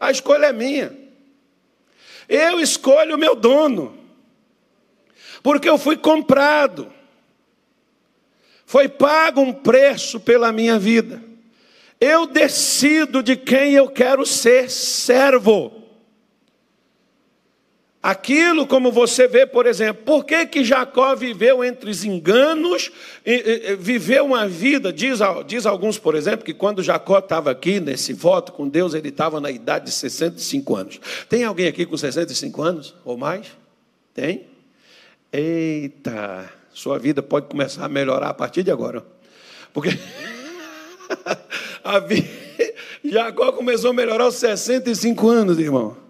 [0.00, 0.99] A escolha é minha.
[2.30, 3.98] Eu escolho o meu dono,
[5.42, 6.92] porque eu fui comprado,
[8.64, 11.20] foi pago um preço pela minha vida.
[12.00, 15.79] Eu decido de quem eu quero ser servo.
[18.02, 22.90] Aquilo como você vê, por exemplo, por que, que Jacó viveu entre os enganos,
[23.78, 28.52] viveu uma vida, diz, diz alguns, por exemplo, que quando Jacó estava aqui nesse voto
[28.52, 31.00] com Deus, ele estava na idade de 65 anos.
[31.28, 33.48] Tem alguém aqui com 65 anos ou mais?
[34.14, 34.46] Tem?
[35.30, 39.04] Eita, sua vida pode começar a melhorar a partir de agora.
[39.74, 39.90] Porque
[41.84, 42.26] a vida,
[43.04, 46.09] Jacó começou a melhorar aos 65 anos, irmão.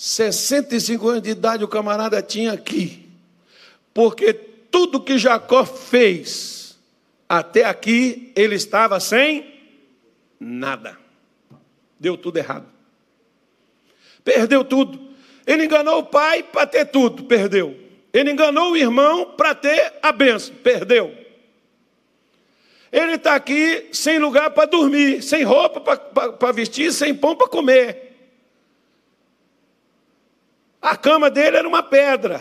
[0.00, 3.08] 65 anos de idade o camarada tinha aqui.
[3.92, 6.78] Porque tudo que Jacó fez
[7.28, 9.60] até aqui, ele estava sem
[10.38, 10.96] nada.
[11.98, 12.66] Deu tudo errado.
[14.22, 15.00] Perdeu tudo.
[15.44, 17.76] Ele enganou o pai para ter tudo, perdeu.
[18.12, 21.12] Ele enganou o irmão para ter a benção, perdeu.
[22.92, 28.07] Ele está aqui sem lugar para dormir, sem roupa para vestir, sem pão para comer.
[30.88, 32.40] A cama dele era uma pedra.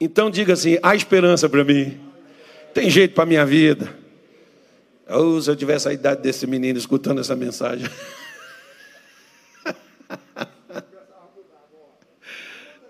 [0.00, 2.00] Então diga assim: há esperança para mim.
[2.72, 3.94] Tem jeito para a minha vida.
[5.06, 7.90] Oh, se eu tivesse a idade desse menino escutando essa mensagem.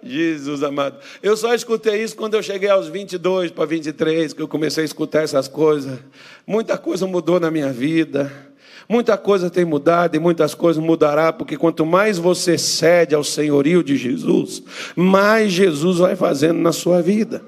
[0.00, 1.00] Jesus amado.
[1.20, 4.84] Eu só escutei isso quando eu cheguei aos 22 para 23, que eu comecei a
[4.84, 5.98] escutar essas coisas.
[6.46, 8.45] Muita coisa mudou na minha vida.
[8.88, 13.82] Muita coisa tem mudado e muitas coisas mudará, porque quanto mais você cede ao senhorio
[13.82, 14.62] de Jesus,
[14.94, 17.42] mais Jesus vai fazendo na sua vida.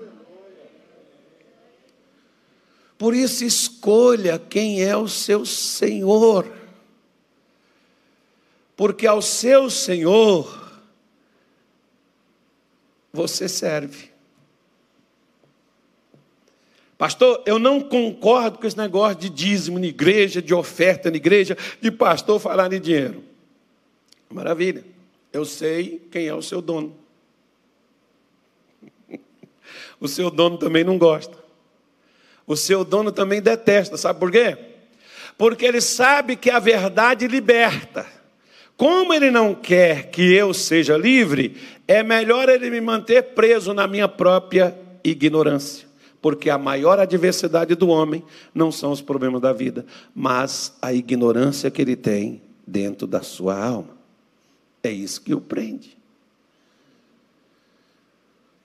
[2.98, 6.50] Por isso, escolha quem é o seu Senhor,
[8.76, 10.68] porque ao seu Senhor
[13.12, 14.17] você serve.
[16.98, 21.56] Pastor, eu não concordo com esse negócio de dízimo na igreja, de oferta na igreja,
[21.80, 23.22] de pastor falar em dinheiro.
[24.28, 24.84] Maravilha.
[25.32, 26.94] Eu sei quem é o seu dono.
[30.00, 31.36] O seu dono também não gosta.
[32.46, 33.96] O seu dono também detesta.
[33.96, 34.56] Sabe por quê?
[35.36, 38.06] Porque ele sabe que a verdade liberta.
[38.76, 43.88] Como ele não quer que eu seja livre, é melhor ele me manter preso na
[43.88, 45.87] minha própria ignorância
[46.20, 48.22] porque a maior adversidade do homem
[48.54, 53.56] não são os problemas da vida, mas a ignorância que ele tem dentro da sua
[53.56, 53.96] alma.
[54.82, 55.96] É isso que o prende.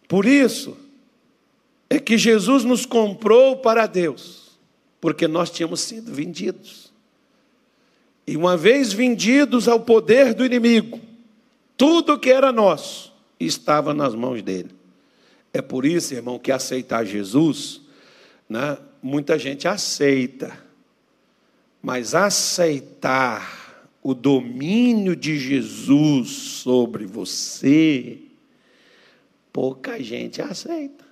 [0.07, 0.77] Por isso
[1.89, 4.57] é que Jesus nos comprou para Deus,
[4.99, 6.91] porque nós tínhamos sido vendidos.
[8.25, 10.99] E uma vez vendidos ao poder do inimigo,
[11.77, 14.69] tudo que era nosso estava nas mãos dele.
[15.53, 17.81] É por isso, irmão, que aceitar Jesus,
[18.49, 20.57] né, muita gente aceita,
[21.79, 28.19] mas aceitar o domínio de Jesus sobre você,
[29.51, 31.05] pouca gente aceita.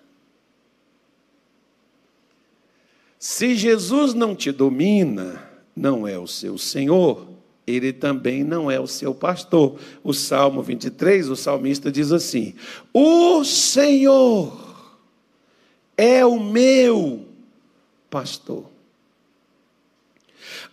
[3.19, 7.30] Se Jesus não te domina, não é o seu Senhor,
[7.65, 9.79] ele também não é o seu pastor.
[10.03, 12.55] O Salmo 23, o salmista diz assim:
[12.93, 14.75] O Senhor
[15.95, 17.25] é o meu
[18.09, 18.65] pastor.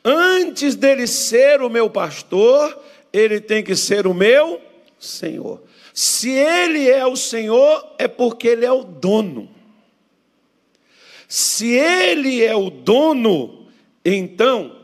[0.05, 2.79] Antes dele ser o meu pastor,
[3.13, 4.61] ele tem que ser o meu
[4.99, 5.63] Senhor.
[5.93, 9.51] Se ele é o Senhor, é porque ele é o dono.
[11.27, 13.67] Se ele é o dono,
[14.05, 14.78] então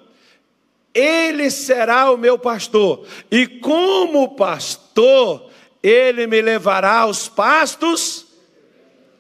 [0.95, 5.51] ele será o meu pastor, e como pastor,
[5.83, 8.25] ele me levará aos pastos.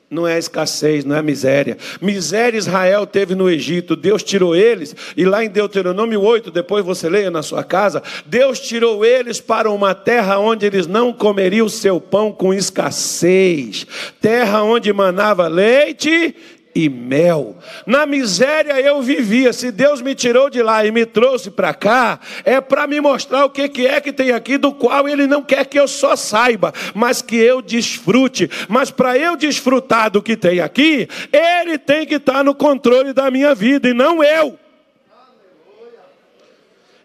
[0.09, 1.77] Não é escassez, não é miséria.
[2.01, 7.09] Miséria Israel teve no Egito, Deus tirou eles, e lá em Deuteronômio 8, depois você
[7.09, 12.01] leia na sua casa, Deus tirou eles para uma terra onde eles não comeriam seu
[12.01, 13.87] pão com escassez,
[14.21, 16.37] terra onde manava leite
[16.75, 17.57] e mel.
[17.87, 19.53] Na miséria eu vivia.
[19.53, 23.45] Se Deus me tirou de lá e me trouxe para cá, é para me mostrar
[23.45, 26.17] o que, que é que tem aqui, do qual Ele não quer que eu só
[26.17, 28.51] saiba, mas que eu desfrute.
[28.69, 33.31] Mas para eu desfrutar do que tem aqui, Ele tem que estar no controle da
[33.31, 34.59] minha vida e não eu.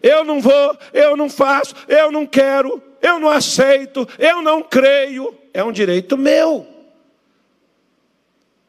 [0.02, 5.34] Eu não vou, eu não faço, eu não quero, eu não aceito, eu não creio.
[5.52, 6.69] É um direito meu.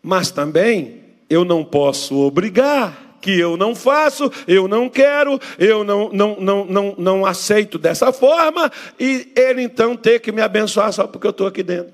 [0.02, 6.10] Mas também eu não posso obrigar que eu não faço, eu não quero, eu não,
[6.12, 11.06] não, não, não, não aceito dessa forma, e ele então ter que me abençoar só
[11.06, 11.94] porque eu estou aqui dentro.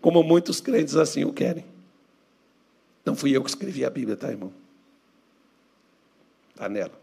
[0.00, 1.64] Como muitos crentes assim o querem.
[3.04, 4.52] Não fui eu que escrevi a Bíblia, tá, irmão?
[6.54, 6.98] Está nela.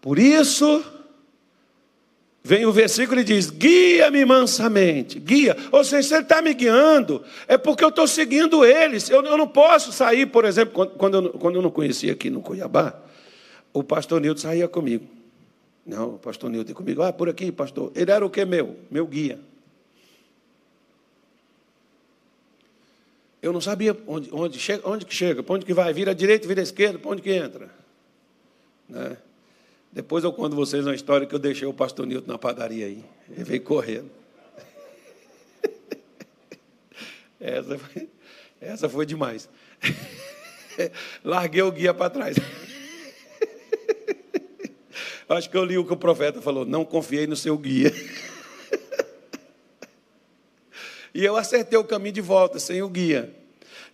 [0.00, 0.84] Por isso,
[2.42, 5.56] Vem o versículo e diz: guia-me mansamente, guia.
[5.70, 9.10] Ou seja, se ele está me guiando, é porque eu estou seguindo eles.
[9.10, 12.40] Eu, eu, não posso sair, por exemplo, quando, eu, quando eu não conhecia aqui no
[12.40, 12.98] Cuiabá,
[13.72, 15.06] o pastor Nilton saía comigo.
[15.84, 17.92] Não, o pastor Nilton comigo, ah, por aqui, pastor.
[17.94, 18.76] Ele era o que meu?
[18.90, 19.38] Meu guia.
[23.42, 26.46] Eu não sabia onde, onde, onde que chega, para onde que vai, vira à direita,
[26.46, 27.70] vira à esquerda, para onde que entra.
[28.88, 29.16] Né?
[29.92, 33.04] Depois eu conto vocês uma história que eu deixei o pastor Nilton na padaria aí.
[33.28, 34.10] Ele veio correndo.
[37.40, 38.08] Essa foi,
[38.60, 39.48] essa foi demais.
[41.24, 42.36] Larguei o guia para trás.
[45.26, 47.90] Acho que eu li o que o profeta falou: não confiei no seu guia.
[51.14, 53.34] E eu acertei o caminho de volta, sem o guia.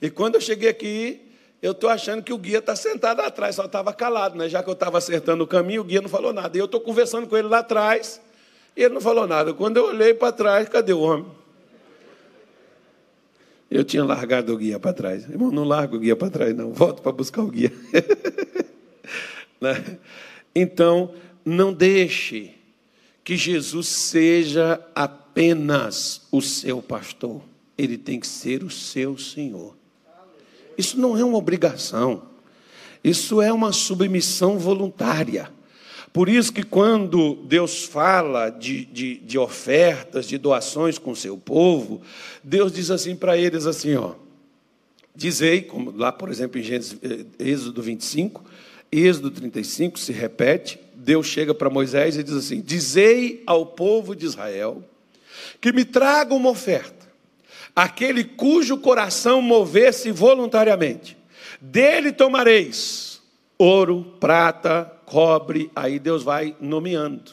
[0.01, 1.26] E quando eu cheguei aqui,
[1.63, 4.49] eu estou achando que o guia está sentado atrás, só estava calado, né?
[4.49, 6.57] Já que eu estava acertando o caminho, o guia não falou nada.
[6.57, 8.21] E eu estou conversando com ele lá atrás,
[8.77, 9.55] e ele não falou nada.
[9.55, 11.27] Quando eu olhei para trás, cadê o homem?
[13.71, 15.29] Eu tinha largado o guia para trás.
[15.29, 16.73] Irmão, não largo o guia para trás, não.
[16.73, 17.73] Volto para buscar o guia.
[19.61, 19.99] né?
[20.55, 21.13] Então,
[21.45, 22.55] não deixe
[23.25, 27.43] que Jesus seja apenas o seu pastor.
[27.77, 29.77] Ele tem que ser o seu Senhor.
[30.77, 32.23] Isso não é uma obrigação.
[33.03, 35.51] Isso é uma submissão voluntária.
[36.13, 41.37] Por isso que quando Deus fala de, de, de ofertas, de doações com o seu
[41.37, 42.01] povo,
[42.43, 44.15] Deus diz assim para eles assim, ó.
[45.15, 48.43] Dizei, como lá, por exemplo, em Gênesis, eh, Êxodo 25,
[48.91, 54.25] Êxodo 35 se repete, Deus chega para Moisés e diz assim: Dizei ao povo de
[54.25, 54.83] Israel
[55.61, 56.96] que me traga uma oferta
[57.77, 61.17] aquele cujo coração mover-se voluntariamente.
[61.61, 63.21] Dele tomareis
[63.59, 67.33] ouro, prata, cobre, aí Deus vai nomeando.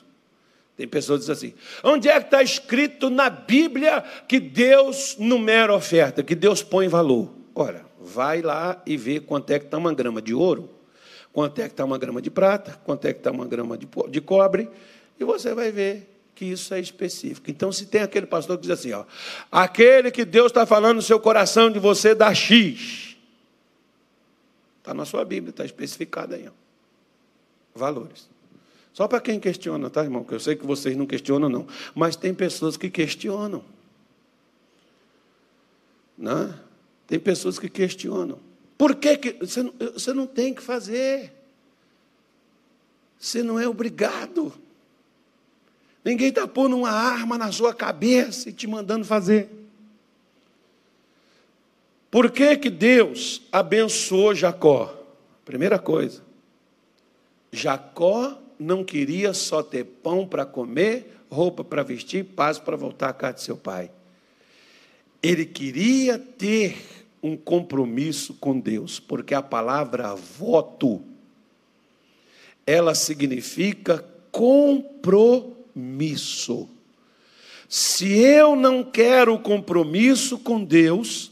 [0.76, 5.74] Tem pessoas que dizem assim: onde é que está escrito na Bíblia que Deus numera
[5.74, 7.32] oferta, que Deus põe valor?
[7.56, 10.70] Ora, vai lá e vê quanto é que está uma grama de ouro,
[11.32, 13.88] quanto é que está uma grama de prata, quanto é que está uma grama de,
[14.10, 14.68] de cobre,
[15.20, 17.50] e você vai ver que isso é específico.
[17.50, 19.06] Então, se tem aquele pastor que diz assim, ó,
[19.52, 23.16] aquele que Deus está falando no seu coração de você dá X.
[24.80, 26.48] Está na sua Bíblia, está especificado aí.
[26.48, 26.52] Ó.
[27.74, 28.28] Valores.
[28.94, 30.24] Só para quem questiona, tá, irmão?
[30.24, 31.68] Que eu sei que vocês não questionam, não.
[31.96, 33.64] Mas tem pessoas que questionam.
[36.18, 36.54] Né?
[37.08, 38.40] Tem pessoas que questionam.
[38.78, 41.34] Por que, que você, não, você não tem que fazer?
[43.18, 44.54] Você não é obrigado.
[46.04, 49.50] Ninguém está pondo uma arma na sua cabeça e te mandando fazer.
[52.12, 54.94] Por que, que Deus abençoou Jacó?
[55.46, 56.22] Primeira coisa,
[57.52, 63.14] Jacó não queria só ter pão para comer, roupa para vestir, paz para voltar à
[63.14, 63.90] casa de seu pai.
[65.22, 66.78] Ele queria ter
[67.22, 71.02] um compromisso com Deus, porque a palavra voto,
[72.66, 76.70] ela significa compromisso compromisso.
[77.68, 81.32] Se eu não quero compromisso com Deus,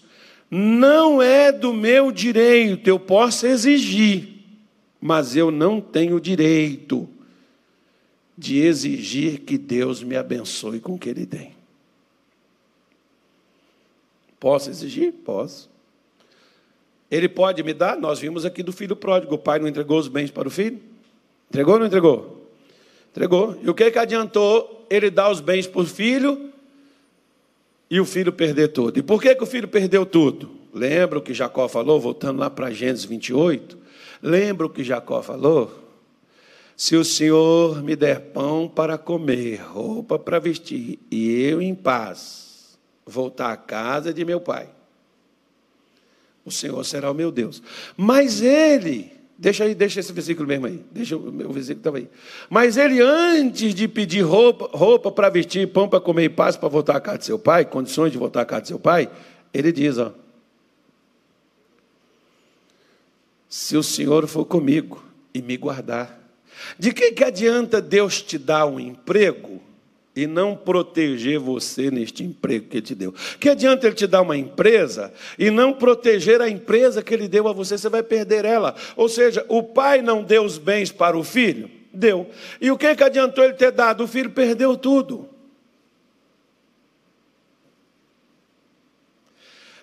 [0.49, 4.27] não é do meu direito, eu posso exigir,
[4.99, 7.07] mas eu não tenho direito
[8.35, 11.53] de exigir que Deus me abençoe com o que Ele tem.
[14.39, 15.13] Posso exigir?
[15.13, 15.69] Posso.
[17.11, 17.95] Ele pode me dar?
[17.97, 19.35] Nós vimos aqui do filho pródigo.
[19.35, 20.81] O pai não entregou os bens para o filho?
[21.49, 22.40] Entregou ou não entregou?
[23.11, 23.57] Entregou.
[23.61, 26.49] E o que, que adiantou ele dar os bens para o filho
[27.89, 28.97] e o filho perder tudo?
[28.97, 30.49] E por que, que o filho perdeu tudo?
[30.73, 33.77] Lembra o que Jacó falou, voltando lá para Gênesis 28?
[34.21, 35.79] Lembra o que Jacó falou?
[36.77, 42.79] Se o Senhor me der pão para comer, roupa para vestir, e eu em paz,
[43.05, 44.69] voltar à casa de meu pai.
[46.43, 47.61] O Senhor será o meu Deus.
[47.95, 52.07] Mas ele, deixa aí, deixa esse versículo mesmo aí, deixa o meu versículo aí.
[52.47, 56.69] Mas ele, antes de pedir roupa, roupa para vestir, pão para comer e paz para
[56.69, 59.09] voltar à casa de seu pai, condições de voltar à casa de seu pai,
[59.51, 60.13] ele diz: ó,
[63.49, 66.21] se o Senhor for comigo e me guardar,
[66.77, 69.59] de que, que adianta Deus te dar um emprego
[70.15, 73.13] e não proteger você neste emprego que ele te deu?
[73.39, 77.47] Que adianta ele te dar uma empresa e não proteger a empresa que ele deu
[77.47, 77.77] a você?
[77.77, 78.75] Você vai perder ela.
[78.95, 81.69] Ou seja, o pai não deu os bens para o filho?
[81.93, 82.29] Deu.
[82.59, 84.03] E o que, que adiantou ele ter dado?
[84.03, 85.29] O filho perdeu tudo.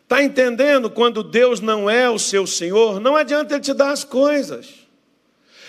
[0.09, 2.99] Está entendendo quando Deus não é o seu Senhor?
[2.99, 4.87] Não adianta ele te dar as coisas.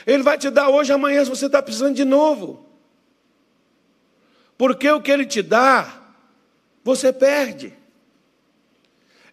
[0.08, 2.69] Ele vai te dar hoje, amanhã, você está precisando de novo.
[4.60, 6.02] Porque o que ele te dá,
[6.84, 7.72] você perde.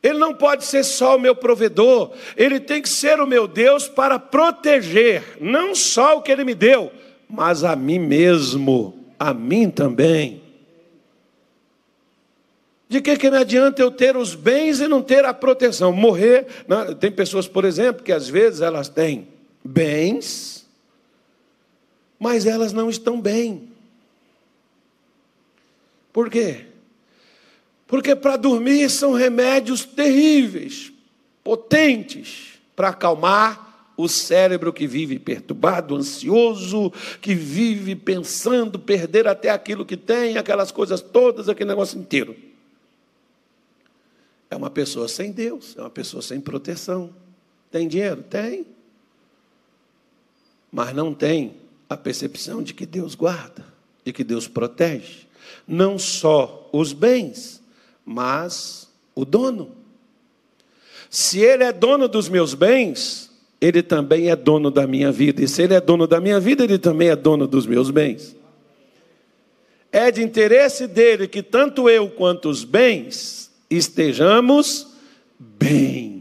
[0.01, 3.89] Ele não pode ser só o meu provedor, ele tem que ser o meu Deus
[3.89, 6.93] para proteger, não só o que ele me deu,
[7.29, 10.41] mas a mim mesmo, a mim também.
[12.89, 15.93] De que, que me adianta eu ter os bens e não ter a proteção?
[15.93, 16.47] Morrer.
[17.01, 19.27] Tem pessoas, por exemplo, que às vezes elas têm
[19.65, 20.69] bens,
[22.17, 23.66] mas elas não estão bem.
[26.17, 26.65] Por quê?
[27.87, 30.91] Porque para dormir são remédios terríveis,
[31.45, 36.91] potentes, para acalmar o cérebro que vive perturbado, ansioso,
[37.21, 42.35] que vive pensando perder até aquilo que tem, aquelas coisas todas, aquele negócio inteiro.
[44.49, 47.15] É uma pessoa sem Deus, é uma pessoa sem proteção.
[47.71, 48.23] Tem dinheiro?
[48.23, 48.65] Tem.
[50.73, 51.57] Mas não tem
[51.91, 53.67] a percepção de que Deus guarda,
[54.03, 55.26] de que Deus protege,
[55.67, 57.63] não só os bens,
[58.05, 59.73] mas o dono.
[61.11, 65.43] Se Ele é dono dos meus bens, Ele também é dono da minha vida.
[65.43, 68.37] E se Ele é dono da minha vida, Ele também é dono dos meus bens.
[69.91, 74.89] É de interesse dele que tanto eu quanto os bens estejamos
[75.39, 76.16] bem.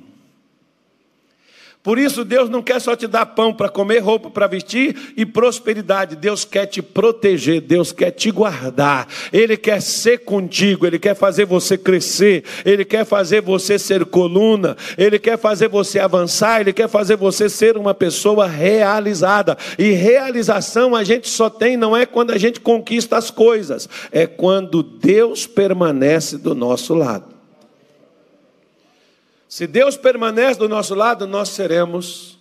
[1.85, 5.23] Por isso, Deus não quer só te dar pão para comer, roupa para vestir e
[5.23, 6.15] prosperidade.
[6.15, 9.07] Deus quer te proteger, Deus quer te guardar.
[9.31, 14.75] Ele quer ser contigo, Ele quer fazer você crescer, Ele quer fazer você ser coluna,
[14.97, 19.55] Ele quer fazer você avançar, Ele quer fazer você ser uma pessoa realizada.
[19.77, 24.25] E realização a gente só tem, não é quando a gente conquista as coisas, é
[24.25, 27.34] quando Deus permanece do nosso lado.
[29.55, 32.34] Se Deus permanece do nosso lado, nós seremos